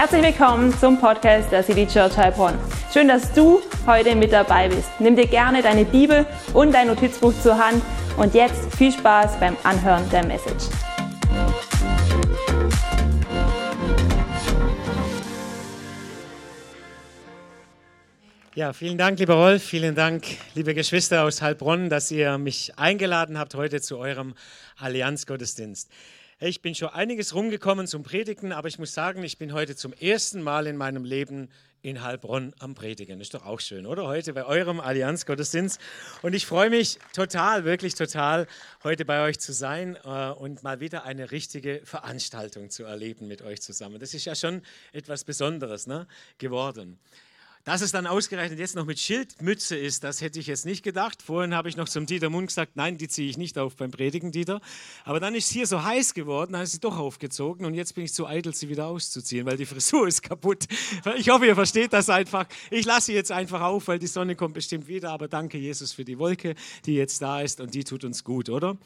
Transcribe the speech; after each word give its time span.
Herzlich 0.00 0.22
willkommen 0.22 0.72
zum 0.78 1.00
Podcast 1.00 1.50
der 1.50 1.64
City 1.64 1.84
Church 1.84 2.16
Heilbronn. 2.16 2.56
Schön, 2.92 3.08
dass 3.08 3.32
du 3.32 3.60
heute 3.84 4.14
mit 4.14 4.32
dabei 4.32 4.68
bist. 4.68 4.88
Nimm 5.00 5.16
dir 5.16 5.26
gerne 5.26 5.60
deine 5.60 5.84
Bibel 5.84 6.24
und 6.54 6.72
dein 6.72 6.86
Notizbuch 6.86 7.34
zur 7.42 7.58
Hand 7.58 7.82
und 8.16 8.32
jetzt 8.32 8.72
viel 8.76 8.92
Spaß 8.92 9.40
beim 9.40 9.56
Anhören 9.64 10.08
der 10.10 10.24
Message. 10.24 10.66
Ja, 18.54 18.72
vielen 18.72 18.98
Dank, 18.98 19.18
lieber 19.18 19.34
Rolf. 19.34 19.64
Vielen 19.64 19.96
Dank, 19.96 20.24
liebe 20.54 20.74
Geschwister 20.74 21.24
aus 21.24 21.42
Heilbronn, 21.42 21.90
dass 21.90 22.08
ihr 22.12 22.38
mich 22.38 22.78
eingeladen 22.78 23.36
habt 23.36 23.56
heute 23.56 23.80
zu 23.80 23.98
eurem 23.98 24.34
Allianzgottesdienst. 24.76 25.90
Ich 26.40 26.62
bin 26.62 26.76
schon 26.76 26.90
einiges 26.90 27.34
rumgekommen 27.34 27.88
zum 27.88 28.04
Predigen, 28.04 28.52
aber 28.52 28.68
ich 28.68 28.78
muss 28.78 28.94
sagen, 28.94 29.24
ich 29.24 29.38
bin 29.38 29.52
heute 29.52 29.74
zum 29.74 29.92
ersten 29.92 30.40
Mal 30.40 30.68
in 30.68 30.76
meinem 30.76 31.04
Leben 31.04 31.48
in 31.82 32.04
Heilbronn 32.04 32.54
am 32.60 32.76
Predigen. 32.76 33.20
Ist 33.20 33.34
doch 33.34 33.44
auch 33.44 33.58
schön, 33.58 33.86
oder? 33.86 34.06
Heute 34.06 34.34
bei 34.34 34.44
eurem 34.44 34.78
Allianzgottesdienst. 34.78 35.80
Und 36.22 36.36
ich 36.36 36.46
freue 36.46 36.70
mich 36.70 37.00
total, 37.12 37.64
wirklich 37.64 37.96
total, 37.96 38.46
heute 38.84 39.04
bei 39.04 39.26
euch 39.26 39.40
zu 39.40 39.52
sein 39.52 39.96
äh, 40.04 40.30
und 40.30 40.62
mal 40.62 40.78
wieder 40.78 41.02
eine 41.02 41.32
richtige 41.32 41.80
Veranstaltung 41.82 42.70
zu 42.70 42.84
erleben 42.84 43.26
mit 43.26 43.42
euch 43.42 43.60
zusammen. 43.60 43.98
Das 43.98 44.14
ist 44.14 44.24
ja 44.24 44.36
schon 44.36 44.62
etwas 44.92 45.24
Besonderes 45.24 45.88
ne, 45.88 46.06
geworden. 46.38 47.00
Dass 47.68 47.82
es 47.82 47.92
dann 47.92 48.06
ausgerechnet 48.06 48.58
jetzt 48.58 48.76
noch 48.76 48.86
mit 48.86 48.98
Schildmütze 48.98 49.76
ist, 49.76 50.02
das 50.02 50.22
hätte 50.22 50.40
ich 50.40 50.46
jetzt 50.46 50.64
nicht 50.64 50.82
gedacht. 50.82 51.20
Vorhin 51.20 51.54
habe 51.54 51.68
ich 51.68 51.76
noch 51.76 51.86
zum 51.86 52.06
Dieter 52.06 52.30
Mund 52.30 52.46
gesagt, 52.46 52.76
nein, 52.76 52.96
die 52.96 53.08
ziehe 53.08 53.28
ich 53.28 53.36
nicht 53.36 53.58
auf 53.58 53.76
beim 53.76 53.90
Predigen, 53.90 54.32
Dieter. 54.32 54.62
Aber 55.04 55.20
dann 55.20 55.34
ist 55.34 55.48
es 55.48 55.50
hier 55.50 55.66
so 55.66 55.82
heiß 55.82 56.14
geworden, 56.14 56.54
dann 56.54 56.62
ist 56.62 56.72
sie 56.72 56.80
doch 56.80 56.96
aufgezogen 56.96 57.66
und 57.66 57.74
jetzt 57.74 57.94
bin 57.94 58.04
ich 58.04 58.14
zu 58.14 58.26
eitel, 58.26 58.54
sie 58.54 58.70
wieder 58.70 58.86
auszuziehen, 58.86 59.44
weil 59.44 59.58
die 59.58 59.66
Frisur 59.66 60.08
ist 60.08 60.22
kaputt. 60.22 60.64
Ich 61.18 61.28
hoffe, 61.28 61.44
ihr 61.44 61.54
versteht 61.54 61.92
das 61.92 62.08
einfach. 62.08 62.46
Ich 62.70 62.86
lasse 62.86 63.08
sie 63.08 63.12
jetzt 63.12 63.32
einfach 63.32 63.60
auf, 63.60 63.86
weil 63.88 63.98
die 63.98 64.06
Sonne 64.06 64.34
kommt 64.34 64.54
bestimmt 64.54 64.88
wieder. 64.88 65.10
Aber 65.10 65.28
danke, 65.28 65.58
Jesus, 65.58 65.92
für 65.92 66.06
die 66.06 66.18
Wolke, 66.18 66.54
die 66.86 66.94
jetzt 66.94 67.20
da 67.20 67.42
ist 67.42 67.60
und 67.60 67.74
die 67.74 67.84
tut 67.84 68.02
uns 68.02 68.24
gut, 68.24 68.48
oder? 68.48 68.78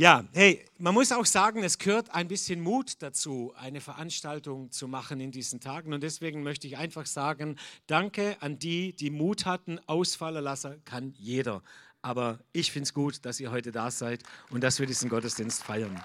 Ja, 0.00 0.24
hey, 0.32 0.64
man 0.78 0.94
muss 0.94 1.12
auch 1.12 1.26
sagen, 1.26 1.62
es 1.62 1.76
gehört 1.76 2.14
ein 2.14 2.26
bisschen 2.26 2.62
Mut 2.62 3.02
dazu, 3.02 3.52
eine 3.54 3.82
Veranstaltung 3.82 4.72
zu 4.72 4.88
machen 4.88 5.20
in 5.20 5.30
diesen 5.30 5.60
Tagen. 5.60 5.92
Und 5.92 6.02
deswegen 6.02 6.42
möchte 6.42 6.66
ich 6.66 6.78
einfach 6.78 7.04
sagen, 7.04 7.58
danke 7.86 8.38
an 8.40 8.58
die, 8.58 8.96
die 8.96 9.10
Mut 9.10 9.44
hatten. 9.44 9.78
Ausfallen 9.86 10.42
lassen 10.42 10.82
kann 10.86 11.12
jeder. 11.18 11.62
Aber 12.00 12.38
ich 12.54 12.72
finde 12.72 12.84
es 12.84 12.94
gut, 12.94 13.26
dass 13.26 13.40
ihr 13.40 13.50
heute 13.50 13.72
da 13.72 13.90
seid 13.90 14.22
und 14.48 14.64
dass 14.64 14.78
wir 14.78 14.86
diesen 14.86 15.10
Gottesdienst 15.10 15.62
feiern. 15.62 16.02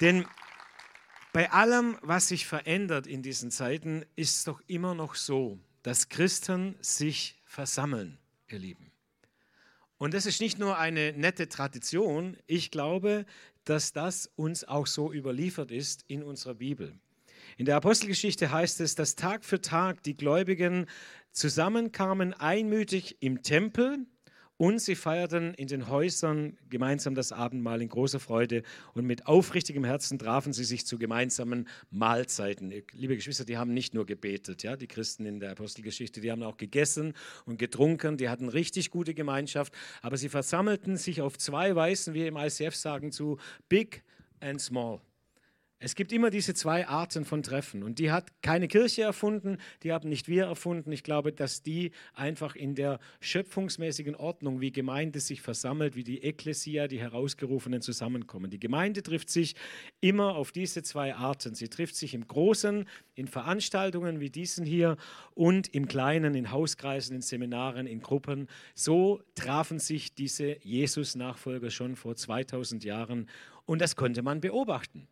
Denn 0.00 0.24
bei 1.32 1.50
allem, 1.50 1.98
was 2.02 2.28
sich 2.28 2.46
verändert 2.46 3.08
in 3.08 3.20
diesen 3.20 3.50
Zeiten, 3.50 4.04
ist 4.14 4.36
es 4.36 4.44
doch 4.44 4.62
immer 4.68 4.94
noch 4.94 5.16
so, 5.16 5.58
dass 5.82 6.08
Christen 6.08 6.76
sich 6.80 7.42
versammeln, 7.46 8.16
ihr 8.46 8.60
Lieben. 8.60 8.85
Und 9.98 10.14
das 10.14 10.26
ist 10.26 10.40
nicht 10.40 10.58
nur 10.58 10.78
eine 10.78 11.12
nette 11.12 11.48
Tradition, 11.48 12.36
ich 12.46 12.70
glaube, 12.70 13.24
dass 13.64 13.92
das 13.92 14.30
uns 14.36 14.64
auch 14.64 14.86
so 14.86 15.12
überliefert 15.12 15.70
ist 15.70 16.04
in 16.06 16.22
unserer 16.22 16.54
Bibel. 16.54 16.98
In 17.56 17.64
der 17.64 17.76
Apostelgeschichte 17.76 18.50
heißt 18.50 18.80
es, 18.80 18.94
dass 18.94 19.16
Tag 19.16 19.44
für 19.44 19.60
Tag 19.60 20.02
die 20.02 20.16
Gläubigen 20.16 20.86
zusammenkamen 21.32 22.34
einmütig 22.34 23.16
im 23.20 23.42
Tempel 23.42 24.06
und 24.56 24.80
sie 24.80 24.94
feierten 24.94 25.54
in 25.54 25.68
den 25.68 25.88
Häusern 25.88 26.56
gemeinsam 26.70 27.14
das 27.14 27.32
Abendmahl 27.32 27.82
in 27.82 27.88
großer 27.88 28.20
Freude 28.20 28.62
und 28.94 29.04
mit 29.04 29.26
aufrichtigem 29.26 29.84
Herzen 29.84 30.18
trafen 30.18 30.52
sie 30.52 30.64
sich 30.64 30.86
zu 30.86 30.98
gemeinsamen 30.98 31.68
Mahlzeiten. 31.90 32.72
Liebe 32.92 33.16
Geschwister, 33.16 33.44
die 33.44 33.56
haben 33.56 33.74
nicht 33.74 33.94
nur 33.94 34.06
gebetet, 34.06 34.62
ja, 34.62 34.76
die 34.76 34.86
Christen 34.86 35.26
in 35.26 35.40
der 35.40 35.52
Apostelgeschichte, 35.52 36.20
die 36.20 36.30
haben 36.30 36.42
auch 36.42 36.56
gegessen 36.56 37.14
und 37.44 37.58
getrunken, 37.58 38.16
die 38.16 38.28
hatten 38.28 38.48
richtig 38.48 38.90
gute 38.90 39.14
Gemeinschaft, 39.14 39.74
aber 40.02 40.16
sie 40.16 40.28
versammelten 40.28 40.96
sich 40.96 41.20
auf 41.20 41.36
zwei 41.38 41.74
Weisen, 41.74 42.14
wie 42.14 42.26
im 42.26 42.36
ICF 42.36 42.74
sagen, 42.74 43.12
zu 43.12 43.38
Big 43.68 44.02
and 44.40 44.60
Small. 44.60 45.00
Es 45.78 45.94
gibt 45.94 46.10
immer 46.10 46.30
diese 46.30 46.54
zwei 46.54 46.88
Arten 46.88 47.26
von 47.26 47.42
Treffen 47.42 47.82
und 47.82 47.98
die 47.98 48.10
hat 48.10 48.30
keine 48.40 48.66
Kirche 48.66 49.02
erfunden, 49.02 49.58
die 49.82 49.92
haben 49.92 50.08
nicht 50.08 50.26
wir 50.26 50.46
erfunden. 50.46 50.90
Ich 50.90 51.02
glaube, 51.02 51.32
dass 51.32 51.62
die 51.62 51.90
einfach 52.14 52.56
in 52.56 52.74
der 52.74 52.98
schöpfungsmäßigen 53.20 54.14
Ordnung, 54.14 54.62
wie 54.62 54.72
Gemeinde 54.72 55.20
sich 55.20 55.42
versammelt, 55.42 55.94
wie 55.94 56.02
die 56.02 56.22
Ekklesia, 56.22 56.88
die 56.88 56.98
Herausgerufenen 56.98 57.82
zusammenkommen. 57.82 58.50
Die 58.50 58.58
Gemeinde 58.58 59.02
trifft 59.02 59.28
sich 59.28 59.54
immer 60.00 60.36
auf 60.36 60.50
diese 60.50 60.82
zwei 60.82 61.14
Arten. 61.14 61.54
Sie 61.54 61.68
trifft 61.68 61.96
sich 61.96 62.14
im 62.14 62.26
Großen, 62.26 62.88
in 63.14 63.28
Veranstaltungen 63.28 64.18
wie 64.18 64.30
diesen 64.30 64.64
hier 64.64 64.96
und 65.34 65.68
im 65.74 65.88
Kleinen, 65.88 66.34
in 66.34 66.52
Hauskreisen, 66.52 67.16
in 67.16 67.20
Seminaren, 67.20 67.86
in 67.86 68.00
Gruppen. 68.00 68.48
So 68.74 69.20
trafen 69.34 69.78
sich 69.78 70.14
diese 70.14 70.56
Jesus-Nachfolger 70.64 71.68
schon 71.68 71.96
vor 71.96 72.16
2000 72.16 72.82
Jahren 72.82 73.28
und 73.66 73.82
das 73.82 73.94
konnte 73.94 74.22
man 74.22 74.40
beobachten. 74.40 75.06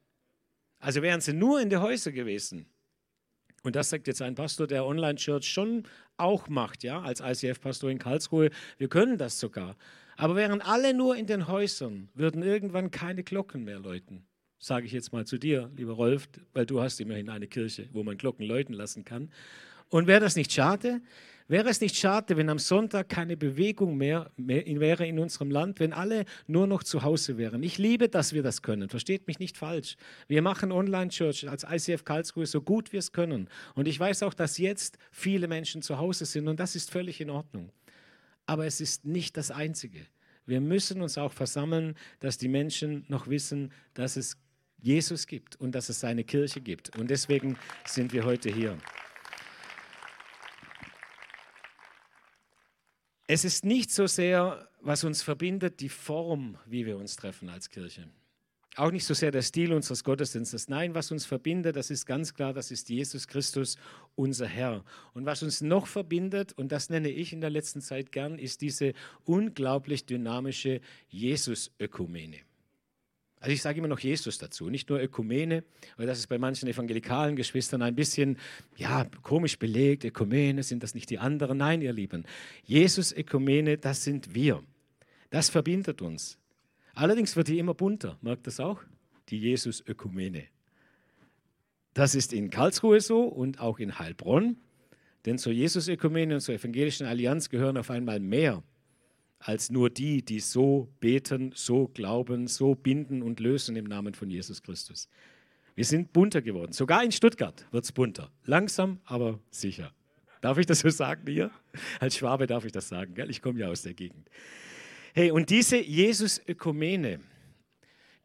Also 0.85 1.01
wären 1.01 1.23
sie 1.23 1.33
nur 1.33 1.63
in 1.63 1.71
die 1.71 1.79
Häuser 1.79 2.13
gewesen. 2.13 2.67
Und 3.63 3.75
das 3.75 3.89
sagt 3.89 4.07
jetzt 4.07 4.21
ein 4.21 4.35
Pastor 4.35 4.67
der 4.67 4.85
Online-Church 4.85 5.49
schon 5.49 5.85
auch 6.19 6.49
macht, 6.49 6.85
ja, 6.85 7.01
als 7.01 7.21
ICF-Pastor 7.21 7.91
in 7.91 7.99
Karlsruhe. 7.99 8.51
Wir 8.77 8.89
können 8.89 9.17
das 9.17 9.41
sogar. 9.41 9.77
Aber 10.19 10.37
wären 10.37 10.61
alle 10.61 10.93
nur 10.93 11.17
in 11.17 11.27
den 11.27 11.49
Häusern, 11.49 12.11
würden 12.13 12.43
irgendwann 12.43 12.91
keine 12.91 13.25
Glocken 13.25 13.65
mehr 13.65 13.79
läuten. 13.79 14.27
Sage 14.59 14.85
ich 14.85 14.93
jetzt 14.93 15.11
mal 15.11 15.25
zu 15.25 15.39
dir, 15.39 15.71
lieber 15.75 15.95
Rolf, 15.95 16.29
weil 16.53 16.67
du 16.67 16.83
hast 16.83 17.01
immerhin 17.01 17.31
eine 17.31 17.47
Kirche, 17.47 17.89
wo 17.93 18.03
man 18.03 18.19
Glocken 18.19 18.45
läuten 18.45 18.75
lassen 18.75 19.07
kann. 19.07 19.33
Und 19.89 20.07
wäre 20.07 20.21
das 20.21 20.37
nicht 20.37 20.53
schade? 20.53 21.01
Wäre 21.47 21.69
es 21.69 21.83
nicht 21.83 21.97
schade, 21.97 22.39
wenn 22.39 22.49
am 22.49 22.59
Sonntag 22.59 23.11
keine 23.11 23.37
Bewegung 23.37 23.99
mehr, 23.99 24.31
mehr 24.39 24.65
wäre 24.81 25.07
in 25.07 25.19
unserem 25.19 25.51
Land, 25.51 25.79
wenn 25.79 25.93
alle 25.93 26.25
nur 26.47 26.67
noch 26.67 26.83
zu 26.83 27.03
Hause 27.03 27.37
wären? 27.37 27.63
Ich 27.63 27.77
liebe, 27.77 28.09
dass 28.09 28.33
wir 28.33 28.43
das 28.43 28.63
können. 28.63 28.89
Versteht 28.89 29.27
mich 29.27 29.39
nicht 29.39 29.59
falsch. 29.59 29.97
Wir 30.27 30.41
machen 30.41 30.73
Online-Church 30.73 31.51
als 31.51 31.67
ICF 31.69 32.05
Karlsruhe 32.07 32.47
so 32.47 32.63
gut 32.63 32.95
wir 32.95 32.99
es 32.99 33.13
können. 33.13 33.49
Und 33.75 33.89
ich 33.89 34.01
weiß 34.01 34.23
auch, 34.23 34.33
dass 34.33 34.57
jetzt 34.57 34.97
viele 35.11 35.47
Menschen 35.47 35.83
zu 35.83 35.99
Hause 35.99 36.25
sind 36.25 36.49
und 36.49 36.59
das 36.59 36.77
ist 36.77 36.91
völlig 36.91 37.21
in 37.21 37.29
Ordnung. 37.29 37.71
Aber 38.47 38.65
es 38.65 38.81
ist 38.81 39.05
nicht 39.05 39.37
das 39.37 39.51
Einzige. 39.51 40.01
Wir 40.47 40.63
müssen 40.63 41.03
uns 41.03 41.19
auch 41.19 41.33
versammeln, 41.33 41.95
dass 42.21 42.39
die 42.39 42.49
Menschen 42.49 43.05
noch 43.09 43.29
wissen, 43.29 43.71
dass 43.93 44.17
es 44.17 44.39
Jesus 44.81 45.27
gibt 45.27 45.57
und 45.57 45.75
dass 45.75 45.91
es 45.91 46.01
seine 46.01 46.25
Kirche 46.25 46.63
gibt. 46.63 46.97
Und 46.99 47.11
deswegen 47.11 47.59
sind 47.87 48.15
wir 48.15 48.25
heute 48.25 48.51
hier. 48.51 48.79
Es 53.27 53.45
ist 53.45 53.65
nicht 53.65 53.91
so 53.91 54.07
sehr, 54.07 54.69
was 54.83 55.03
uns 55.03 55.23
verbindet, 55.23 55.81
die 55.81 55.89
Form, 55.89 56.59
wie 56.67 56.85
wir 56.85 56.99
uns 56.99 57.17
treffen 57.17 57.49
als 57.49 57.71
Kirche. 57.71 58.07
Auch 58.77 58.91
nicht 58.91 59.07
so 59.07 59.15
sehr 59.15 59.31
der 59.31 59.41
Stil 59.41 59.73
unseres 59.73 60.05
Gottesdienstes. 60.05 60.69
Nein, 60.69 60.95
was 60.95 61.11
uns 61.11 61.25
verbindet, 61.25 61.77
das 61.77 61.91
ist 61.91 62.05
ganz 62.05 62.35
klar, 62.35 62.53
das 62.53 62.71
ist 62.71 62.91
Jesus 62.91 63.27
Christus, 63.27 63.79
unser 64.15 64.47
Herr. 64.47 64.85
Und 65.15 65.25
was 65.25 65.43
uns 65.43 65.63
noch 65.63 65.87
verbindet, 65.87 66.53
und 66.53 66.71
das 66.71 66.91
nenne 66.91 67.09
ich 67.09 67.33
in 67.33 67.41
der 67.41 67.51
letzten 67.51 67.81
Zeit 67.81 68.13
gern, 68.13 68.39
ist 68.39 68.61
diese 68.61 68.93
unglaublich 69.25 70.05
dynamische 70.05 70.81
Jesus-Ökumene. 71.09 72.41
Also 73.45 73.53
ich 73.53 73.61
sage 73.61 73.77
immer 73.77 73.89
noch 73.89 73.99
Jesus 73.99 74.39
dazu, 74.39 74.71
nicht 74.71 74.89
nur 74.89 75.03
Ökumene, 75.03 75.65
weil 75.99 76.07
das 76.07 76.19
ist 76.19 76.29
bei 76.29 76.39
manchen 76.39 76.67
evangelikalen 76.67 77.37
Geschwistern 77.37 77.83
ein 77.83 77.95
bisschen 77.95 78.39
ja, 78.79 79.05
komisch 79.21 79.59
belegt. 79.59 80.03
Ökumene, 80.07 80.63
sind 80.63 80.83
das 80.83 80.95
nicht 80.95 81.11
die 81.11 81.19
anderen? 81.19 81.59
Nein, 81.59 81.83
ihr 81.83 81.93
Lieben. 81.93 82.25
Jesus, 82.65 83.13
Ökumene, 83.13 83.77
das 83.77 84.03
sind 84.03 84.35
wir. 84.35 84.63
Das 85.29 85.51
verbindet 85.51 86.01
uns. 86.01 86.39
Allerdings 86.95 87.37
wird 87.37 87.49
die 87.49 87.59
immer 87.59 87.75
bunter. 87.75 88.17
Merkt 88.23 88.47
das 88.47 88.61
auch? 88.61 88.81
Die 89.29 89.39
Jesus-Ökumene. 89.39 90.45
Das 91.93 92.15
ist 92.15 92.33
in 92.33 92.49
Karlsruhe 92.49 93.03
so 93.03 93.25
und 93.25 93.61
auch 93.61 93.79
in 93.79 93.99
Heilbronn. 93.99 94.57
Denn 95.27 95.37
zur 95.37 95.53
Jesus-Ökumene 95.53 96.37
und 96.37 96.41
zur 96.41 96.55
Evangelischen 96.55 97.07
Allianz 97.07 97.51
gehören 97.51 97.77
auf 97.77 97.91
einmal 97.91 98.21
mehr 98.21 98.63
als 99.45 99.71
nur 99.71 99.91
die, 99.91 100.25
die 100.25 100.41
so 100.41 100.89
beten, 101.01 101.53
so 101.55 101.89
glauben, 101.89 102.47
so 102.47 102.75
binden 102.75 103.23
und 103.23 103.41
lösen 103.41 103.77
im 103.77 103.85
Namen 103.85 104.15
von 104.15 104.31
Jesus 104.31 104.63
Christus. 104.63 105.07
Wir 105.75 105.85
sind 105.85 106.15
bunter 106.15 106.41
geworden. 106.41 106.73
Sogar 106.73 107.05
in 107.05 107.13
Stuttgart 107.13 107.67
wird 107.71 107.85
es 107.85 107.93
bunter. 107.93 108.33
Langsam, 108.45 109.01
aber 109.05 109.39
sicher. 109.51 109.93
Darf 110.41 110.57
ich 110.57 110.65
das 110.65 110.81
so 110.81 110.89
sagen 110.89 111.31
hier? 111.31 111.51
Als 112.01 112.17
Schwabe 112.17 112.47
darf 112.47 112.65
ich 112.65 112.73
das 112.73 112.89
sagen. 112.89 113.15
Gell? 113.15 113.29
Ich 113.29 113.43
komme 113.43 113.61
ja 113.61 113.69
aus 113.69 113.83
der 113.83 113.93
Gegend. 113.93 114.31
Hey, 115.13 115.31
und 115.31 115.51
diese 115.51 115.77
Jesus-Ökumene, 115.77 117.21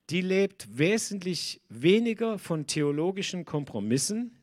die 0.10 0.22
lebt 0.22 0.78
wesentlich 0.78 1.60
weniger 1.68 2.40
von 2.40 2.66
theologischen 2.66 3.44
Kompromissen 3.44 4.38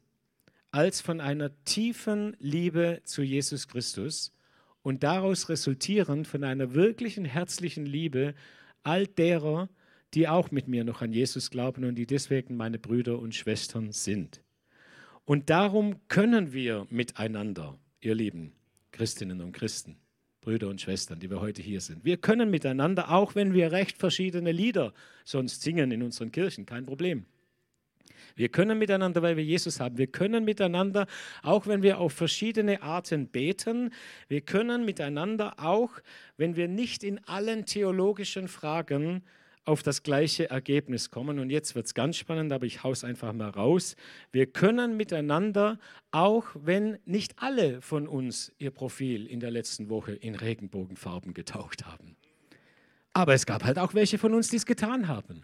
als 0.72 1.00
von 1.00 1.22
einer 1.22 1.50
tiefen 1.64 2.36
Liebe 2.38 3.00
zu 3.04 3.22
Jesus 3.22 3.66
Christus 3.66 4.35
und 4.86 5.02
daraus 5.02 5.48
resultierend 5.48 6.28
von 6.28 6.44
einer 6.44 6.72
wirklichen 6.72 7.24
herzlichen 7.24 7.86
Liebe 7.86 8.36
all 8.84 9.08
derer, 9.08 9.68
die 10.14 10.28
auch 10.28 10.52
mit 10.52 10.68
mir 10.68 10.84
noch 10.84 11.02
an 11.02 11.10
Jesus 11.10 11.50
glauben 11.50 11.84
und 11.84 11.96
die 11.96 12.06
deswegen 12.06 12.56
meine 12.56 12.78
Brüder 12.78 13.18
und 13.18 13.34
Schwestern 13.34 13.90
sind. 13.90 14.44
Und 15.24 15.50
darum 15.50 15.96
können 16.06 16.52
wir 16.52 16.86
miteinander, 16.88 17.76
ihr 18.00 18.14
Lieben 18.14 18.52
Christinnen 18.92 19.40
und 19.40 19.50
Christen, 19.50 19.96
Brüder 20.40 20.68
und 20.68 20.80
Schwestern, 20.80 21.18
die 21.18 21.30
wir 21.30 21.40
heute 21.40 21.62
hier 21.62 21.80
sind. 21.80 22.04
Wir 22.04 22.18
können 22.18 22.48
miteinander, 22.48 23.10
auch 23.10 23.34
wenn 23.34 23.54
wir 23.54 23.72
recht 23.72 23.98
verschiedene 23.98 24.52
Lieder 24.52 24.94
sonst 25.24 25.62
singen 25.62 25.90
in 25.90 26.04
unseren 26.04 26.30
Kirchen, 26.30 26.64
kein 26.64 26.86
Problem. 26.86 27.26
Wir 28.34 28.48
können 28.48 28.78
miteinander, 28.78 29.22
weil 29.22 29.36
wir 29.36 29.44
Jesus 29.44 29.80
haben. 29.80 29.98
Wir 29.98 30.06
können 30.06 30.44
miteinander, 30.44 31.06
auch 31.42 31.66
wenn 31.66 31.82
wir 31.82 31.98
auf 31.98 32.12
verschiedene 32.12 32.82
Arten 32.82 33.28
beten. 33.28 33.92
Wir 34.28 34.40
können 34.40 34.84
miteinander 34.84 35.54
auch, 35.58 35.90
wenn 36.36 36.56
wir 36.56 36.68
nicht 36.68 37.04
in 37.04 37.22
allen 37.24 37.66
theologischen 37.66 38.48
Fragen 38.48 39.22
auf 39.66 39.82
das 39.82 40.02
gleiche 40.02 40.48
Ergebnis 40.48 41.10
kommen. 41.10 41.38
Und 41.38 41.50
jetzt 41.50 41.74
wird 41.74 41.86
es 41.86 41.94
ganz 41.94 42.16
spannend, 42.16 42.52
aber 42.52 42.66
ich 42.66 42.84
haue 42.84 42.92
es 42.92 43.04
einfach 43.04 43.32
mal 43.32 43.50
raus. 43.50 43.96
Wir 44.30 44.46
können 44.46 44.96
miteinander, 44.96 45.78
auch 46.12 46.46
wenn 46.54 46.98
nicht 47.04 47.34
alle 47.38 47.82
von 47.82 48.06
uns 48.06 48.52
ihr 48.58 48.70
Profil 48.70 49.26
in 49.26 49.40
der 49.40 49.50
letzten 49.50 49.90
Woche 49.90 50.12
in 50.12 50.36
Regenbogenfarben 50.36 51.34
getaucht 51.34 51.84
haben. 51.84 52.16
Aber 53.12 53.34
es 53.34 53.44
gab 53.44 53.64
halt 53.64 53.78
auch 53.78 53.92
welche 53.92 54.18
von 54.18 54.34
uns, 54.34 54.48
die 54.48 54.56
es 54.56 54.66
getan 54.66 55.08
haben. 55.08 55.42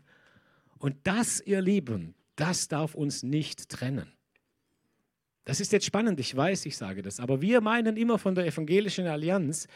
Und 0.79 0.97
das, 1.05 1.41
ihr 1.41 1.61
Lieben, 1.61 2.15
das 2.43 2.67
darf 2.67 2.97
uns 2.97 3.23
nicht 3.23 3.69
trennen. 3.69 4.13
Das 5.45 5.61
ist 5.61 5.71
jetzt 5.71 5.87
spannend, 5.87 6.19
ich 6.19 6.37
weiß, 6.37 6.67
ich 6.67 6.77
sage 6.77 7.01
das, 7.01 7.21
aber 7.21 7.41
wir 7.41 7.61
meinen 7.61 7.97
immer 7.97 8.19
von 8.19 8.35
der 8.35 8.47
evangelischen 8.47 9.07
Allianz, 9.07 9.69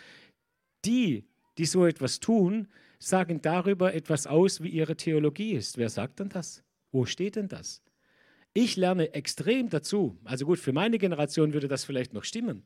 die, 0.85 1.25
die 1.59 1.65
so 1.65 1.87
etwas 1.87 2.19
tun, 2.19 2.67
sagen 2.99 3.41
darüber 3.41 3.95
etwas 3.95 4.27
aus, 4.27 4.65
wie 4.65 4.69
ihre 4.69 4.97
Theologie 4.97 5.53
ist. 5.53 5.79
Wer 5.79 5.91
sagt 5.91 6.19
denn 6.19 6.29
das? 6.29 6.65
Wo 6.91 7.05
steht 7.07 7.37
denn 7.37 7.47
das? 7.47 7.83
Ich 8.53 8.77
lerne 8.77 9.15
extrem 9.15 9.69
dazu. 9.69 10.19
Also 10.25 10.45
gut, 10.45 10.59
für 10.59 10.73
meine 10.73 10.99
Generation 10.99 11.53
würde 11.53 11.69
das 11.69 11.85
vielleicht 11.85 12.15
noch 12.15 12.25
stimmen. 12.25 12.65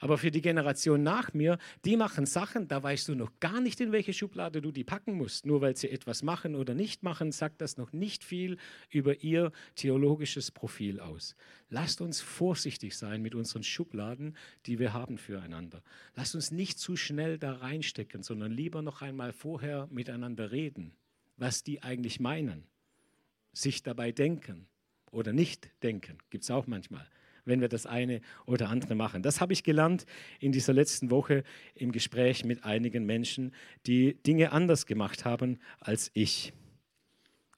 Aber 0.00 0.16
für 0.16 0.30
die 0.30 0.40
Generation 0.40 1.02
nach 1.02 1.34
mir, 1.34 1.58
die 1.84 1.96
machen 1.96 2.24
Sachen, 2.24 2.68
da 2.68 2.82
weißt 2.82 3.08
du 3.08 3.14
noch 3.16 3.32
gar 3.40 3.60
nicht, 3.60 3.80
in 3.80 3.90
welche 3.90 4.12
Schublade 4.12 4.62
du 4.62 4.70
die 4.70 4.84
packen 4.84 5.14
musst. 5.14 5.44
Nur 5.44 5.60
weil 5.60 5.76
sie 5.76 5.90
etwas 5.90 6.22
machen 6.22 6.54
oder 6.54 6.74
nicht 6.74 7.02
machen, 7.02 7.32
sagt 7.32 7.60
das 7.60 7.76
noch 7.76 7.92
nicht 7.92 8.22
viel 8.22 8.58
über 8.90 9.22
ihr 9.22 9.50
theologisches 9.74 10.52
Profil 10.52 11.00
aus. 11.00 11.34
Lasst 11.68 12.00
uns 12.00 12.20
vorsichtig 12.20 12.96
sein 12.96 13.22
mit 13.22 13.34
unseren 13.34 13.64
Schubladen, 13.64 14.36
die 14.66 14.78
wir 14.78 14.92
haben 14.92 15.18
füreinander. 15.18 15.82
Lasst 16.14 16.36
uns 16.36 16.52
nicht 16.52 16.78
zu 16.78 16.96
schnell 16.96 17.36
da 17.36 17.54
reinstecken, 17.54 18.22
sondern 18.22 18.52
lieber 18.52 18.82
noch 18.82 19.02
einmal 19.02 19.32
vorher 19.32 19.88
miteinander 19.90 20.52
reden, 20.52 20.92
was 21.36 21.64
die 21.64 21.82
eigentlich 21.82 22.20
meinen, 22.20 22.66
sich 23.52 23.82
dabei 23.82 24.12
denken 24.12 24.68
oder 25.10 25.32
nicht 25.32 25.70
denken, 25.82 26.18
gibt 26.30 26.44
es 26.44 26.50
auch 26.50 26.68
manchmal 26.68 27.08
wenn 27.48 27.60
wir 27.60 27.68
das 27.68 27.86
eine 27.86 28.20
oder 28.46 28.68
andere 28.68 28.94
machen. 28.94 29.22
Das 29.22 29.40
habe 29.40 29.52
ich 29.52 29.64
gelernt 29.64 30.06
in 30.38 30.52
dieser 30.52 30.72
letzten 30.72 31.10
Woche 31.10 31.42
im 31.74 31.92
Gespräch 31.92 32.44
mit 32.44 32.64
einigen 32.64 33.04
Menschen, 33.04 33.52
die 33.86 34.14
Dinge 34.22 34.52
anders 34.52 34.86
gemacht 34.86 35.24
haben 35.24 35.58
als 35.80 36.10
ich. 36.14 36.52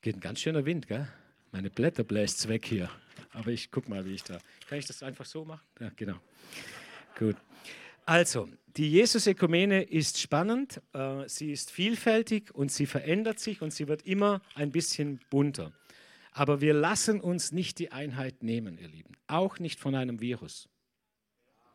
Geht 0.00 0.16
ein 0.16 0.20
ganz 0.20 0.40
schöner 0.40 0.64
Wind, 0.64 0.88
gell? 0.88 1.06
Meine 1.52 1.68
Blätter 1.68 2.04
bläst 2.04 2.48
weg 2.48 2.64
hier. 2.64 2.88
Aber 3.32 3.50
ich 3.50 3.70
gucke 3.70 3.90
mal, 3.90 4.04
wie 4.04 4.14
ich 4.14 4.22
da. 4.22 4.38
Kann 4.68 4.78
ich 4.78 4.86
das 4.86 5.02
einfach 5.02 5.24
so 5.26 5.44
machen? 5.44 5.66
Ja, 5.80 5.90
genau. 5.94 6.16
Gut. 7.18 7.36
Also, 8.06 8.48
die 8.76 8.90
Jesus-Ökumene 8.90 9.82
ist 9.82 10.18
spannend, 10.18 10.80
äh, 10.92 11.28
sie 11.28 11.52
ist 11.52 11.70
vielfältig 11.70 12.54
und 12.54 12.70
sie 12.72 12.86
verändert 12.86 13.38
sich 13.40 13.62
und 13.62 13.72
sie 13.72 13.88
wird 13.88 14.02
immer 14.02 14.40
ein 14.54 14.70
bisschen 14.70 15.20
bunter. 15.28 15.72
Aber 16.32 16.60
wir 16.60 16.74
lassen 16.74 17.20
uns 17.20 17.52
nicht 17.52 17.78
die 17.78 17.92
Einheit 17.92 18.42
nehmen, 18.42 18.78
ihr 18.78 18.88
Lieben. 18.88 19.16
Auch 19.26 19.58
nicht 19.58 19.80
von 19.80 19.94
einem 19.94 20.20
Virus. 20.20 20.68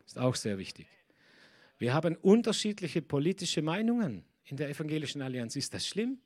Ist 0.06 0.18
auch 0.18 0.36
sehr 0.36 0.58
wichtig. 0.58 0.88
Wir 1.78 1.94
haben 1.94 2.16
unterschiedliche 2.16 3.02
politische 3.02 3.62
Meinungen 3.62 4.24
in 4.46 4.58
der 4.58 4.70
Evangelischen 4.70 5.22
Allianz. 5.22 5.56
Ist 5.56 5.74
das 5.74 5.88
schlimm? 5.88 6.20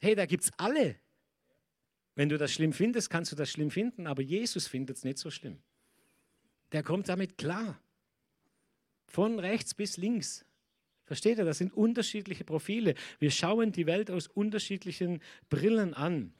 Hey, 0.00 0.14
da 0.14 0.26
gibt 0.26 0.44
es 0.44 0.50
alle. 0.56 0.96
Wenn 2.14 2.28
du 2.28 2.36
das 2.36 2.52
schlimm 2.52 2.72
findest, 2.72 3.10
kannst 3.10 3.32
du 3.32 3.36
das 3.36 3.50
schlimm 3.50 3.70
finden, 3.70 4.06
aber 4.06 4.22
Jesus 4.22 4.66
findet 4.66 4.96
es 4.96 5.04
nicht 5.04 5.18
so 5.18 5.30
schlimm. 5.30 5.58
Der 6.72 6.82
kommt 6.82 7.08
damit 7.08 7.38
klar. 7.38 7.80
Von 9.06 9.38
rechts 9.38 9.74
bis 9.74 9.96
links. 9.98 10.44
Versteht 11.04 11.38
ihr? 11.38 11.44
Das 11.44 11.58
sind 11.58 11.72
unterschiedliche 11.72 12.44
Profile. 12.44 12.94
Wir 13.18 13.30
schauen 13.30 13.72
die 13.72 13.86
Welt 13.86 14.10
aus 14.10 14.26
unterschiedlichen 14.26 15.20
Brillen 15.48 15.94
an. 15.94 16.32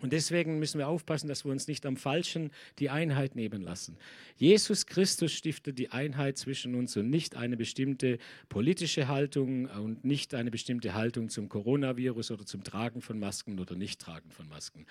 Und 0.00 0.12
deswegen 0.12 0.58
müssen 0.58 0.78
wir 0.78 0.88
aufpassen, 0.88 1.28
dass 1.28 1.44
wir 1.44 1.52
uns 1.52 1.68
nicht 1.68 1.84
am 1.86 1.96
Falschen 1.96 2.50
die 2.78 2.90
Einheit 2.90 3.36
nehmen 3.36 3.62
lassen. 3.62 3.96
Jesus 4.36 4.86
Christus 4.86 5.32
stiftet 5.32 5.78
die 5.78 5.90
Einheit 5.90 6.38
zwischen 6.38 6.74
uns 6.74 6.96
und 6.96 7.10
nicht 7.10 7.36
eine 7.36 7.56
bestimmte 7.56 8.18
politische 8.48 9.08
Haltung 9.08 9.66
und 9.66 10.04
nicht 10.04 10.34
eine 10.34 10.50
bestimmte 10.50 10.94
Haltung 10.94 11.28
zum 11.28 11.48
Coronavirus 11.48 12.30
oder 12.30 12.46
zum 12.46 12.64
Tragen 12.64 13.02
von 13.02 13.18
Masken 13.18 13.58
oder 13.58 13.76
Nichttragen 13.76 14.30
von 14.30 14.48
Masken. 14.48 14.86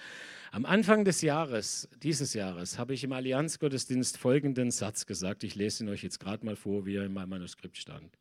Am 0.51 0.65
Anfang 0.65 1.05
des 1.05 1.21
Jahres, 1.21 1.89
dieses 2.03 2.33
Jahres, 2.33 2.77
habe 2.77 2.93
ich 2.93 3.03
im 3.03 3.11
Allianzgottesdienst 3.11 4.17
folgenden 4.17 4.71
Satz 4.71 5.05
gesagt. 5.05 5.43
Ich 5.43 5.55
lese 5.55 5.83
ihn 5.83 5.89
euch 5.89 6.03
jetzt 6.03 6.19
gerade 6.19 6.45
mal 6.45 6.55
vor, 6.55 6.85
wie 6.85 6.95
er 6.95 7.05
in 7.05 7.13
meinem 7.13 7.29
Manuskript 7.29 7.77
stand. 7.77 8.17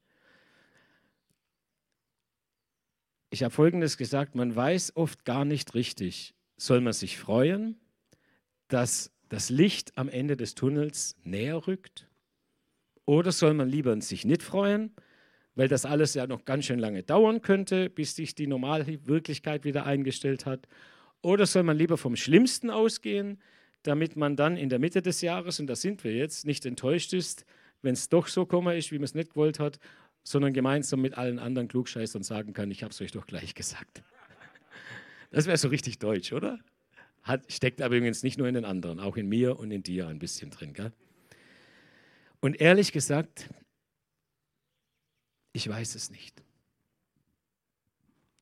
Ich 3.30 3.42
habe 3.42 3.52
Folgendes 3.52 3.98
gesagt, 3.98 4.34
man 4.34 4.56
weiß 4.56 4.96
oft 4.96 5.24
gar 5.24 5.44
nicht 5.44 5.74
richtig, 5.74 6.34
soll 6.58 6.82
man 6.82 6.92
sich 6.92 7.16
freuen, 7.16 7.80
dass 8.68 9.10
das 9.30 9.48
Licht 9.48 9.96
am 9.96 10.08
Ende 10.08 10.36
des 10.36 10.54
Tunnels 10.54 11.16
näher 11.24 11.66
rückt? 11.66 12.06
Oder 13.06 13.32
soll 13.32 13.54
man 13.54 13.70
lieber 13.70 13.98
sich 14.02 14.26
nicht 14.26 14.42
freuen, 14.42 14.94
weil 15.54 15.68
das 15.68 15.86
alles 15.86 16.12
ja 16.14 16.26
noch 16.26 16.44
ganz 16.44 16.66
schön 16.66 16.78
lange 16.78 17.02
dauern 17.02 17.40
könnte, 17.40 17.88
bis 17.88 18.14
sich 18.14 18.34
die 18.34 18.46
normale 18.46 19.06
Wirklichkeit 19.06 19.64
wieder 19.64 19.86
eingestellt 19.86 20.44
hat? 20.44 20.68
Oder 21.22 21.46
soll 21.46 21.62
man 21.62 21.78
lieber 21.78 21.96
vom 21.96 22.16
Schlimmsten 22.16 22.70
ausgehen, 22.70 23.40
damit 23.82 24.16
man 24.16 24.36
dann 24.36 24.56
in 24.56 24.68
der 24.68 24.78
Mitte 24.78 25.00
des 25.00 25.20
Jahres, 25.20 25.60
und 25.60 25.68
da 25.68 25.76
sind 25.76 26.04
wir 26.04 26.12
jetzt, 26.12 26.44
nicht 26.44 26.66
enttäuscht 26.66 27.12
ist, 27.12 27.46
wenn 27.80 27.94
es 27.94 28.08
doch 28.08 28.26
so 28.26 28.44
kommen 28.44 28.76
ist, 28.76 28.92
wie 28.92 28.98
man 28.98 29.04
es 29.04 29.14
nicht 29.14 29.30
gewollt 29.30 29.58
hat, 29.58 29.78
sondern 30.24 30.52
gemeinsam 30.52 31.00
mit 31.00 31.16
allen 31.16 31.38
anderen 31.38 31.68
Klugscheißern 31.68 32.22
sagen 32.22 32.52
kann, 32.52 32.70
ich 32.70 32.82
habe 32.82 32.92
es 32.92 33.00
euch 33.00 33.12
doch 33.12 33.26
gleich 33.26 33.54
gesagt. 33.54 34.02
Das 35.30 35.46
wäre 35.46 35.56
so 35.56 35.68
richtig 35.68 35.98
deutsch, 35.98 36.32
oder? 36.32 36.58
Hat, 37.22 37.52
steckt 37.52 37.82
aber 37.82 37.96
übrigens 37.96 38.22
nicht 38.22 38.38
nur 38.38 38.48
in 38.48 38.54
den 38.54 38.64
anderen, 38.64 39.00
auch 39.00 39.16
in 39.16 39.28
mir 39.28 39.58
und 39.58 39.70
in 39.70 39.82
dir 39.82 40.08
ein 40.08 40.18
bisschen 40.18 40.50
drin. 40.50 40.72
Gell? 40.72 40.92
Und 42.40 42.60
ehrlich 42.60 42.92
gesagt, 42.92 43.50
ich 45.52 45.68
weiß 45.68 45.94
es 45.94 46.10
nicht. 46.10 46.42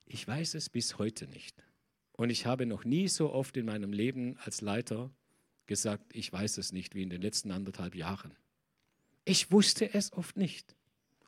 Ich 0.07 0.27
weiß 0.27 0.55
es 0.55 0.69
bis 0.69 0.99
heute 0.99 1.27
nicht. 1.27 1.65
Und 2.13 2.31
ich 2.31 2.47
habe 2.47 2.67
noch 2.67 2.85
nie 2.85 3.09
so 3.09 3.33
oft 3.33 3.57
in 3.57 3.67
meinem 3.67 3.93
Leben 3.93 4.37
als 4.39 4.61
Leiter 4.61 5.11
gesagt, 5.67 6.15
ich 6.15 6.33
weiß 6.33 6.59
es 6.59 6.73
nicht, 6.73 6.95
wie 6.95 7.03
in 7.03 7.11
den 7.11 7.21
letzten 7.21 7.51
anderthalb 7.51 7.95
Jahren. 7.95 8.37
Ich 9.25 9.51
wusste 9.51 9.93
es 9.93 10.13
oft 10.13 10.37
nicht, 10.37 10.77